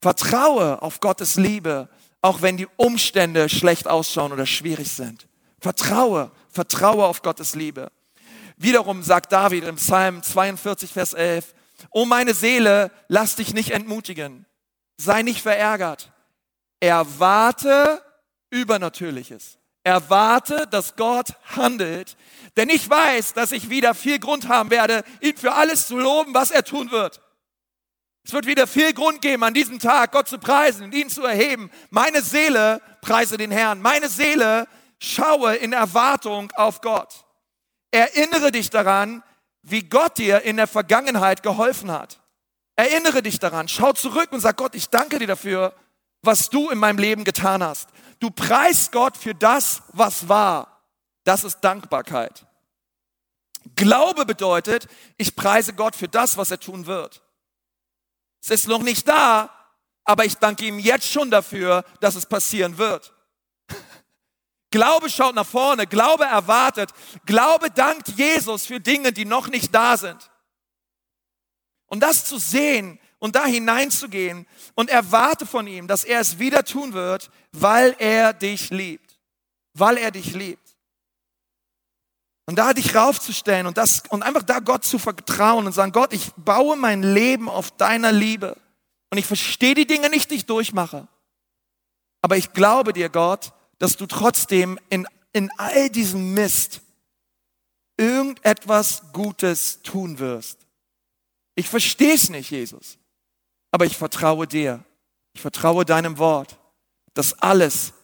Vertraue 0.00 0.80
auf 0.80 1.00
Gottes 1.00 1.36
Liebe, 1.36 1.90
auch 2.22 2.40
wenn 2.40 2.56
die 2.56 2.68
Umstände 2.76 3.50
schlecht 3.50 3.86
ausschauen 3.86 4.32
oder 4.32 4.46
schwierig 4.46 4.90
sind. 4.90 5.28
Vertraue, 5.60 6.30
vertraue 6.48 7.04
auf 7.04 7.20
Gottes 7.20 7.54
Liebe. 7.54 7.92
Wiederum 8.62 9.02
sagt 9.02 9.32
David 9.32 9.64
im 9.64 9.74
Psalm 9.74 10.22
42, 10.22 10.92
Vers 10.92 11.14
11, 11.14 11.52
O 11.90 12.04
meine 12.04 12.32
Seele, 12.32 12.92
lass 13.08 13.34
dich 13.34 13.54
nicht 13.54 13.72
entmutigen, 13.72 14.46
sei 14.96 15.22
nicht 15.22 15.42
verärgert, 15.42 16.12
erwarte 16.78 18.00
Übernatürliches. 18.50 19.58
Erwarte, 19.84 20.68
dass 20.68 20.94
Gott 20.94 21.30
handelt, 21.56 22.16
denn 22.56 22.68
ich 22.68 22.88
weiß, 22.88 23.34
dass 23.34 23.50
ich 23.50 23.68
wieder 23.68 23.94
viel 23.94 24.20
Grund 24.20 24.46
haben 24.46 24.70
werde, 24.70 25.02
ihn 25.20 25.36
für 25.36 25.54
alles 25.54 25.88
zu 25.88 25.98
loben, 25.98 26.32
was 26.34 26.52
er 26.52 26.62
tun 26.62 26.92
wird. 26.92 27.20
Es 28.24 28.32
wird 28.32 28.46
wieder 28.46 28.68
viel 28.68 28.92
Grund 28.92 29.20
geben, 29.22 29.42
an 29.42 29.54
diesem 29.54 29.80
Tag 29.80 30.12
Gott 30.12 30.28
zu 30.28 30.38
preisen 30.38 30.84
und 30.84 30.94
ihn 30.94 31.10
zu 31.10 31.24
erheben. 31.24 31.68
Meine 31.90 32.22
Seele 32.22 32.80
preise 33.00 33.36
den 33.36 33.50
Herrn. 33.50 33.82
Meine 33.82 34.08
Seele 34.08 34.68
schaue 35.00 35.56
in 35.56 35.72
Erwartung 35.72 36.52
auf 36.52 36.80
Gott. 36.80 37.24
Erinnere 37.92 38.50
dich 38.50 38.70
daran, 38.70 39.22
wie 39.62 39.82
Gott 39.82 40.18
dir 40.18 40.42
in 40.42 40.56
der 40.56 40.66
Vergangenheit 40.66 41.42
geholfen 41.42 41.92
hat. 41.92 42.20
Erinnere 42.74 43.22
dich 43.22 43.38
daran. 43.38 43.68
Schau 43.68 43.92
zurück 43.92 44.32
und 44.32 44.40
sag 44.40 44.56
Gott, 44.56 44.74
ich 44.74 44.88
danke 44.88 45.18
dir 45.18 45.28
dafür, 45.28 45.74
was 46.22 46.50
du 46.50 46.70
in 46.70 46.78
meinem 46.78 46.98
Leben 46.98 47.22
getan 47.22 47.62
hast. 47.62 47.88
Du 48.18 48.30
preist 48.30 48.92
Gott 48.92 49.16
für 49.16 49.34
das, 49.34 49.82
was 49.92 50.28
war. 50.28 50.82
Das 51.24 51.44
ist 51.44 51.60
Dankbarkeit. 51.60 52.46
Glaube 53.76 54.26
bedeutet, 54.26 54.88
ich 55.18 55.36
preise 55.36 55.74
Gott 55.74 55.94
für 55.94 56.08
das, 56.08 56.36
was 56.36 56.50
er 56.50 56.58
tun 56.58 56.86
wird. 56.86 57.22
Es 58.42 58.50
ist 58.50 58.68
noch 58.68 58.82
nicht 58.82 59.06
da, 59.06 59.50
aber 60.04 60.24
ich 60.24 60.36
danke 60.36 60.64
ihm 60.64 60.78
jetzt 60.78 61.10
schon 61.10 61.30
dafür, 61.30 61.84
dass 62.00 62.16
es 62.16 62.26
passieren 62.26 62.78
wird. 62.78 63.12
Glaube 64.72 65.08
schaut 65.08 65.36
nach 65.36 65.46
vorne, 65.46 65.86
Glaube 65.86 66.24
erwartet, 66.24 66.90
Glaube 67.24 67.70
dankt 67.70 68.08
Jesus 68.08 68.66
für 68.66 68.80
Dinge, 68.80 69.12
die 69.12 69.24
noch 69.24 69.46
nicht 69.46 69.72
da 69.72 69.96
sind. 69.96 70.30
Und 71.86 72.00
das 72.00 72.24
zu 72.24 72.38
sehen 72.38 72.98
und 73.20 73.36
da 73.36 73.44
hineinzugehen 73.44 74.46
und 74.74 74.90
erwarte 74.90 75.46
von 75.46 75.68
ihm, 75.68 75.86
dass 75.86 76.02
er 76.02 76.20
es 76.20 76.40
wieder 76.40 76.64
tun 76.64 76.92
wird, 76.92 77.30
weil 77.52 77.94
er 77.98 78.32
dich 78.32 78.70
liebt. 78.70 79.20
Weil 79.74 79.96
er 79.96 80.10
dich 80.10 80.34
liebt. 80.34 80.76
Und 82.46 82.56
da 82.56 82.72
dich 82.72 82.94
raufzustellen 82.94 83.66
und, 83.66 83.78
das, 83.78 84.02
und 84.08 84.22
einfach 84.22 84.42
da 84.42 84.58
Gott 84.58 84.84
zu 84.84 84.98
vertrauen 84.98 85.66
und 85.66 85.72
sagen, 85.72 85.92
Gott, 85.92 86.12
ich 86.12 86.32
baue 86.36 86.76
mein 86.76 87.02
Leben 87.02 87.48
auf 87.48 87.70
deiner 87.70 88.10
Liebe. 88.10 88.56
Und 89.10 89.18
ich 89.18 89.26
verstehe 89.26 89.74
die 89.74 89.86
Dinge 89.86 90.10
nicht, 90.10 90.30
die 90.30 90.36
ich 90.36 90.46
durchmache. 90.46 91.06
Aber 92.22 92.36
ich 92.36 92.52
glaube 92.52 92.92
dir, 92.92 93.08
Gott, 93.08 93.52
dass 93.82 93.96
du 93.96 94.06
trotzdem 94.06 94.78
in, 94.88 95.06
in 95.32 95.50
all 95.58 95.90
diesem 95.90 96.32
Mist 96.34 96.80
irgendetwas 97.96 99.02
Gutes 99.12 99.82
tun 99.82 100.18
wirst. 100.18 100.58
Ich 101.54 101.68
verstehe 101.68 102.14
es 102.14 102.30
nicht, 102.30 102.50
Jesus 102.50 102.98
aber 103.72 103.86
ich 103.86 103.96
vertraue 103.96 104.46
dir. 104.46 104.84
Ich 105.34 105.40
vertraue 105.40 105.84
deinem 105.84 106.18
Wort, 106.18 106.58
dass 107.14 107.32
alles 107.40 107.94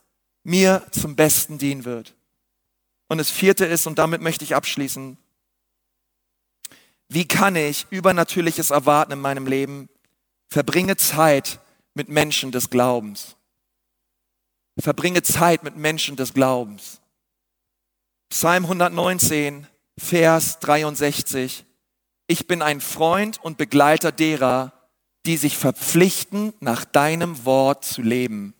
mir 0.43 0.85
zum 0.91 1.14
Besten 1.14 1.59
dienen 1.59 1.85
wird. 1.85 2.17
Und 3.09 3.19
das 3.19 3.31
vierte 3.31 3.67
ist, 3.67 3.87
und 3.87 3.99
damit 3.99 4.23
möchte 4.23 4.45
ich 4.45 4.57
abschließen, 4.57 5.19
wie 7.11 7.29
kann 7.29 7.55
ich 7.55 7.87
Übernatürliches 7.91 8.71
erwarten 8.71 9.12
in 9.12 9.21
meinem 9.21 9.47
Leben? 9.47 9.88
Verbringe 10.49 10.97
Zeit 10.97 11.61
mit 11.95 12.09
Menschen 12.09 12.51
des 12.51 12.71
Glaubens. 12.71 13.37
Verbringe 14.81 15.23
Zeit 15.23 15.64
mit 15.64 15.77
Menschen 15.77 16.17
des 16.17 16.35
Glaubens. 16.35 17.01
Psalm 18.31 18.64
119, 18.64 19.67
Vers 19.99 20.61
63. 20.61 21.64
Ich 22.29 22.47
bin 22.47 22.62
ein 22.62 22.81
Freund 22.81 23.43
und 23.43 23.59
Begleiter 23.59 24.12
derer, 24.12 24.73
die 25.27 25.37
sich 25.37 25.57
verpflichten, 25.57 26.53
nach 26.61 26.85
deinem 26.85 27.45
Wort 27.45 27.85
zu 27.85 28.03
leben. 28.03 28.55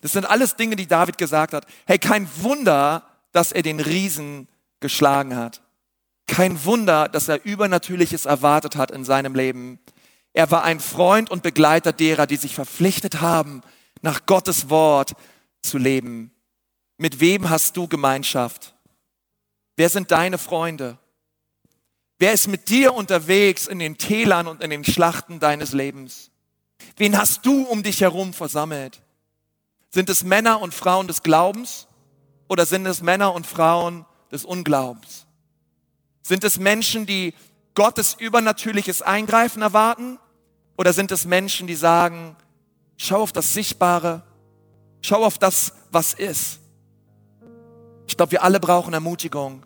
Das 0.00 0.12
sind 0.12 0.24
alles 0.24 0.56
Dinge, 0.56 0.76
die 0.76 0.86
David 0.86 1.18
gesagt 1.18 1.52
hat. 1.52 1.66
Hey, 1.86 1.98
kein 1.98 2.28
Wunder, 2.42 3.06
dass 3.32 3.52
er 3.52 3.62
den 3.62 3.80
Riesen 3.80 4.48
geschlagen 4.80 5.36
hat. 5.36 5.62
Kein 6.26 6.64
Wunder, 6.64 7.08
dass 7.08 7.28
er 7.28 7.44
Übernatürliches 7.44 8.24
erwartet 8.24 8.76
hat 8.76 8.90
in 8.90 9.04
seinem 9.04 9.34
Leben. 9.34 9.78
Er 10.32 10.50
war 10.50 10.64
ein 10.64 10.80
Freund 10.80 11.30
und 11.30 11.42
Begleiter 11.42 11.92
derer, 11.92 12.26
die 12.26 12.36
sich 12.36 12.54
verpflichtet 12.54 13.20
haben, 13.20 13.62
nach 14.02 14.26
Gottes 14.26 14.70
Wort 14.70 15.12
zu 15.62 15.78
leben. 15.78 16.32
Mit 16.96 17.20
wem 17.20 17.48
hast 17.48 17.76
du 17.76 17.88
Gemeinschaft? 17.88 18.74
Wer 19.76 19.88
sind 19.88 20.10
deine 20.10 20.38
Freunde? 20.38 20.98
Wer 22.18 22.32
ist 22.32 22.48
mit 22.48 22.68
dir 22.68 22.92
unterwegs 22.92 23.66
in 23.66 23.78
den 23.78 23.96
Tälern 23.96 24.46
und 24.46 24.62
in 24.62 24.68
den 24.68 24.84
Schlachten 24.84 25.40
deines 25.40 25.72
Lebens? 25.72 26.30
Wen 26.96 27.16
hast 27.16 27.46
du 27.46 27.62
um 27.62 27.82
dich 27.82 28.02
herum 28.02 28.34
versammelt? 28.34 29.00
Sind 29.88 30.10
es 30.10 30.22
Männer 30.22 30.60
und 30.60 30.74
Frauen 30.74 31.06
des 31.06 31.22
Glaubens? 31.22 31.88
Oder 32.48 32.66
sind 32.66 32.84
es 32.86 33.00
Männer 33.00 33.32
und 33.32 33.46
Frauen 33.46 34.04
des 34.30 34.44
Unglaubens? 34.44 35.26
Sind 36.22 36.44
es 36.44 36.58
Menschen, 36.58 37.06
die 37.06 37.32
Gottes 37.74 38.14
übernatürliches 38.18 39.02
Eingreifen 39.02 39.62
erwarten? 39.62 40.18
Oder 40.76 40.92
sind 40.92 41.10
es 41.12 41.24
Menschen, 41.24 41.66
die 41.66 41.74
sagen, 41.74 42.36
schau 43.00 43.22
auf 43.22 43.32
das 43.32 43.54
Sichtbare, 43.54 44.22
schau 45.00 45.24
auf 45.24 45.38
das, 45.38 45.72
was 45.90 46.12
ist? 46.12 46.60
Ich 48.06 48.16
glaube, 48.16 48.32
wir 48.32 48.42
alle 48.42 48.60
brauchen 48.60 48.92
Ermutigung. 48.92 49.64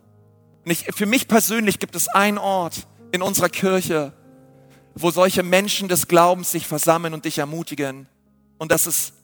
Und 0.64 0.70
ich, 0.70 0.84
für 0.94 1.06
mich 1.06 1.26
persönlich 1.26 1.80
gibt 1.80 1.96
es 1.96 2.06
einen 2.08 2.38
Ort 2.38 2.86
in 3.10 3.22
unserer 3.22 3.48
Kirche, 3.48 4.12
wo 4.94 5.10
solche 5.10 5.42
Menschen 5.42 5.88
des 5.88 6.06
Glaubens 6.06 6.52
sich 6.52 6.66
versammeln 6.66 7.12
und 7.12 7.24
dich 7.24 7.38
ermutigen. 7.38 8.06
Und 8.58 8.70
das 8.70 8.86
ist 8.86 9.14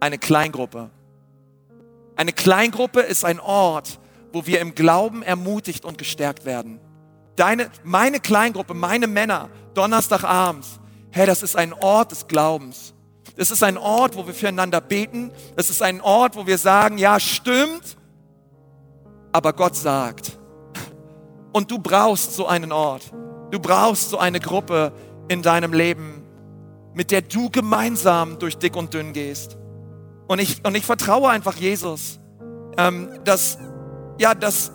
eine 0.00 0.16
Kleingruppe. 0.16 0.90
Eine 2.16 2.32
Kleingruppe 2.32 3.00
ist 3.00 3.24
ein 3.24 3.38
Ort, 3.38 4.00
wo 4.32 4.46
wir 4.46 4.60
im 4.60 4.74
Glauben 4.74 5.22
ermutigt 5.22 5.84
und 5.84 5.98
gestärkt 5.98 6.46
werden. 6.46 6.80
Deine, 7.36 7.70
meine 7.84 8.18
Kleingruppe, 8.18 8.72
meine 8.72 9.06
Männer, 9.06 9.50
Donnerstagabends, 9.74 10.80
hey, 11.10 11.26
das 11.26 11.42
ist 11.42 11.54
ein 11.54 11.74
Ort 11.74 12.12
des 12.12 12.26
Glaubens. 12.26 12.94
Das 13.38 13.52
ist 13.52 13.62
ein 13.62 13.78
Ort, 13.78 14.16
wo 14.16 14.26
wir 14.26 14.34
füreinander 14.34 14.80
beten. 14.80 15.30
Das 15.54 15.70
ist 15.70 15.80
ein 15.80 16.00
Ort, 16.00 16.34
wo 16.34 16.44
wir 16.48 16.58
sagen, 16.58 16.98
ja, 16.98 17.20
stimmt, 17.20 17.96
aber 19.30 19.52
Gott 19.52 19.76
sagt. 19.76 20.36
Und 21.52 21.70
du 21.70 21.78
brauchst 21.78 22.34
so 22.34 22.48
einen 22.48 22.72
Ort. 22.72 23.12
Du 23.52 23.60
brauchst 23.60 24.10
so 24.10 24.18
eine 24.18 24.40
Gruppe 24.40 24.92
in 25.28 25.42
deinem 25.42 25.72
Leben, 25.72 26.24
mit 26.94 27.12
der 27.12 27.22
du 27.22 27.48
gemeinsam 27.48 28.40
durch 28.40 28.58
dick 28.58 28.74
und 28.74 28.92
dünn 28.92 29.12
gehst. 29.12 29.56
Und 30.26 30.40
ich, 30.40 30.64
und 30.64 30.76
ich 30.76 30.84
vertraue 30.84 31.30
einfach 31.30 31.54
Jesus, 31.54 32.18
ähm, 32.76 33.08
dass, 33.22 33.56
ja, 34.18 34.34
dass, 34.34 34.72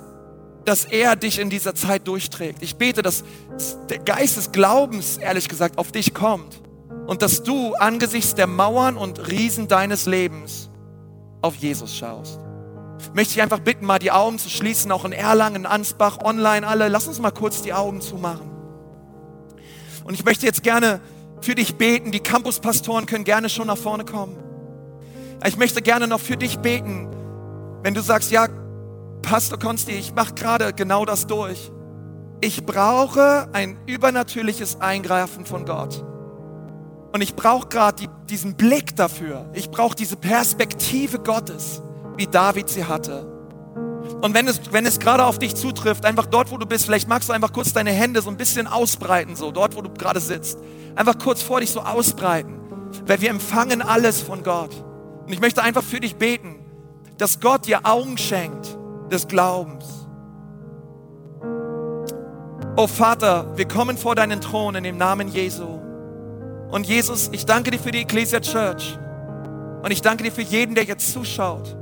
dass 0.64 0.86
er 0.86 1.18
dich 1.18 1.38
in 1.38 1.50
dieser 1.50 1.76
Zeit 1.76 2.08
durchträgt. 2.08 2.64
Ich 2.64 2.78
bete, 2.78 3.02
dass 3.02 3.26
der 3.90 4.00
Geist 4.00 4.38
des 4.38 4.54
Glaubens, 4.54 5.18
ehrlich 5.18 5.50
gesagt, 5.50 5.78
auf 5.78 5.92
dich 5.92 6.14
kommt 6.14 6.64
und 7.08 7.22
dass 7.22 7.44
du 7.44 7.74
angesichts 7.76 8.36
der 8.36 8.48
Mauern 8.48 8.98
und 8.98 9.28
Riesen 9.28 9.68
deines 9.68 10.06
Lebens 10.06 10.70
auf 11.42 11.56
Jesus 11.56 11.96
schaust. 11.96 12.40
Möchte 13.14 13.34
ich 13.34 13.42
einfach 13.42 13.60
bitten, 13.60 13.86
mal 13.86 14.00
die 14.00 14.12
Augen 14.12 14.40
zu 14.40 14.50
schließen, 14.50 14.92
auch 14.92 15.04
in 15.04 15.12
Erlangen, 15.12 15.66
Ansbach, 15.66 16.20
online 16.24 16.66
alle. 16.66 16.88
Lass 16.88 17.08
uns 17.08 17.20
mal 17.20 17.32
kurz 17.32 17.62
die 17.62 17.74
Augen 17.74 18.02
zumachen. 18.02 18.50
Und 20.06 20.14
ich 20.14 20.24
möchte 20.24 20.46
jetzt 20.46 20.64
gerne 20.64 21.02
für 21.42 21.56
dich 21.56 21.76
beten. 21.76 22.12
Die 22.12 22.22
Campuspastoren 22.22 23.06
können 23.06 23.26
gerne 23.26 23.50
schon 23.50 23.68
nach 23.68 23.78
vorne 23.78 24.06
kommen. 24.06 24.38
Ich 25.46 25.58
möchte 25.58 25.82
gerne 25.82 26.08
noch 26.08 26.22
für 26.22 26.38
dich 26.38 26.60
beten, 26.60 27.10
wenn 27.84 27.94
du 27.94 28.02
sagst, 28.02 28.32
ja, 28.32 28.48
Pastor 29.22 29.60
Konsti, 29.60 29.92
ich 29.92 30.14
mache 30.14 30.34
gerade 30.34 30.74
genau 30.74 31.04
das 31.04 31.28
durch. 31.28 31.72
Ich 32.40 32.66
brauche 32.66 33.50
ein 33.52 33.78
übernatürliches 33.86 34.80
Eingreifen 34.80 35.46
von 35.46 35.66
Gott. 35.66 36.04
Und 37.14 37.22
ich 37.22 37.36
brauche 37.36 37.68
gerade 37.68 38.02
die, 38.02 38.10
diesen 38.28 38.56
Blick 38.56 38.96
dafür. 38.96 39.48
Ich 39.54 39.70
brauche 39.70 39.96
diese 39.96 40.16
Perspektive 40.16 41.20
Gottes, 41.20 41.82
wie 42.18 42.26
David 42.26 42.70
sie 42.70 42.86
hatte. 42.86 43.32
Und 44.22 44.34
wenn 44.34 44.48
es, 44.48 44.60
wenn 44.72 44.88
es 44.88 45.00
gerade 45.00 45.24
auf 45.24 45.38
dich 45.38 45.56
zutrifft, 45.56 46.06
einfach 46.06 46.26
dort, 46.26 46.52
wo 46.52 46.58
du 46.58 46.66
bist, 46.66 46.86
vielleicht 46.86 47.08
magst 47.08 47.30
du 47.30 47.34
einfach 47.34 47.54
kurz 47.54 47.72
deine 47.72 47.92
Hände 47.92 48.24
so 48.24 48.32
ein 48.32 48.38
bisschen 48.38 48.66
ausbreiten, 48.66 49.36
so 49.36 49.52
dort, 49.52 49.76
wo 49.76 49.82
du 49.82 49.92
gerade 49.92 50.20
sitzt. 50.20 50.58
Einfach 50.96 51.20
kurz 51.20 51.44
vor 51.44 51.60
dich 51.60 51.70
so 51.70 51.82
ausbreiten. 51.82 52.60
Weil 53.06 53.22
wir 53.22 53.30
empfangen 53.30 53.84
alles 53.84 54.20
von 54.20 54.42
Gott. 54.42 54.72
Und 55.26 55.32
ich 55.32 55.40
möchte 55.40 55.62
einfach 55.62 55.84
für 55.84 56.00
dich 56.00 56.16
beten, 56.16 56.56
dass 57.20 57.40
Gott 57.40 57.68
dir 57.68 57.82
Augen 57.84 58.18
schenkt 58.18 58.76
des 59.12 59.28
Glaubens. 59.28 59.86
Oh 62.76 62.88
Vater, 62.88 63.56
wir 63.56 63.68
kommen 63.68 63.98
vor 63.98 64.16
deinen 64.16 64.42
Thron 64.42 64.74
in 64.74 64.84
dem 64.84 64.98
Namen 64.98 65.28
Jesu. 65.28 65.83
Und 66.74 66.88
Jesus, 66.88 67.30
ich 67.32 67.46
danke 67.46 67.70
dir 67.70 67.78
für 67.78 67.92
die 67.92 68.00
Ecclesia 68.00 68.40
Church. 68.40 68.98
Und 69.84 69.92
ich 69.92 70.02
danke 70.02 70.24
dir 70.24 70.32
für 70.32 70.42
jeden, 70.42 70.74
der 70.74 70.86
jetzt 70.86 71.14
zuschaut. 71.14 71.78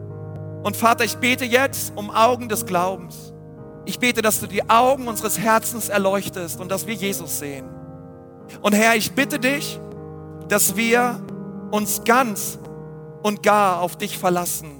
Und 0.63 0.75
Vater, 0.75 1.05
ich 1.05 1.15
bete 1.15 1.45
jetzt 1.45 1.93
um 1.95 2.09
Augen 2.09 2.49
des 2.49 2.65
Glaubens. 2.65 3.31
Ich 3.85 3.99
bete, 3.99 4.21
dass 4.21 4.41
du 4.41 4.47
die 4.47 4.69
Augen 4.69 5.07
unseres 5.07 5.39
Herzens 5.39 5.87
erleuchtest 5.87 6.59
und 6.59 6.69
dass 6.69 6.87
wir 6.87 6.93
Jesus 6.93 7.39
sehen. 7.39 7.69
Und 8.61 8.73
Herr, 8.73 8.97
ich 8.97 9.13
bitte 9.13 9.39
dich, 9.39 9.79
dass 10.49 10.75
wir 10.75 11.21
uns 11.71 12.03
ganz 12.03 12.59
und 13.23 13.43
gar 13.43 13.79
auf 13.79 13.95
dich 13.95 14.17
verlassen, 14.17 14.71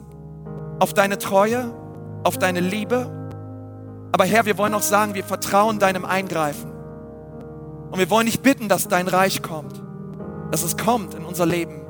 auf 0.80 0.94
deine 0.94 1.20
Treue, 1.20 1.74
auf 2.26 2.38
deine 2.38 2.60
Liebe. 2.60 3.10
Aber 4.12 4.26
Herr, 4.26 4.46
wir 4.46 4.58
wollen 4.58 4.74
auch 4.74 4.82
sagen, 4.82 5.14
wir 5.14 5.24
vertrauen 5.24 5.80
deinem 5.80 6.04
Eingreifen. 6.04 6.70
Und 7.92 7.98
wir 7.98 8.10
wollen 8.10 8.26
dich 8.26 8.42
bitten, 8.42 8.68
dass 8.68 8.90
dein 8.90 9.08
Reich 9.08 9.42
kommt, 9.42 9.82
dass 10.52 10.64
es 10.64 10.78
kommt 10.78 11.14
in 11.14 11.26
unser 11.26 11.46
Leben, 11.46 11.82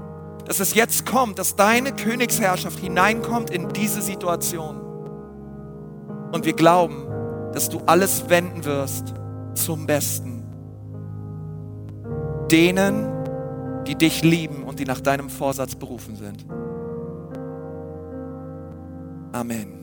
dass 0.45 0.59
es 0.59 0.73
jetzt 0.73 1.05
kommt, 1.05 1.39
dass 1.39 1.55
deine 1.55 1.91
Königsherrschaft 1.93 2.79
hineinkommt 2.79 3.49
in 3.49 3.69
diese 3.69 4.01
Situation. 4.01 4.79
Und 6.31 6.45
wir 6.45 6.53
glauben, 6.53 7.05
dass 7.53 7.69
du 7.69 7.81
alles 7.85 8.29
wenden 8.29 8.63
wirst 8.63 9.13
zum 9.55 9.85
Besten. 9.85 10.43
Denen, 12.51 13.07
die 13.87 13.95
dich 13.95 14.23
lieben 14.23 14.63
und 14.63 14.79
die 14.79 14.85
nach 14.85 15.01
deinem 15.01 15.29
Vorsatz 15.29 15.75
berufen 15.75 16.15
sind. 16.15 16.45
Amen. 19.31 19.80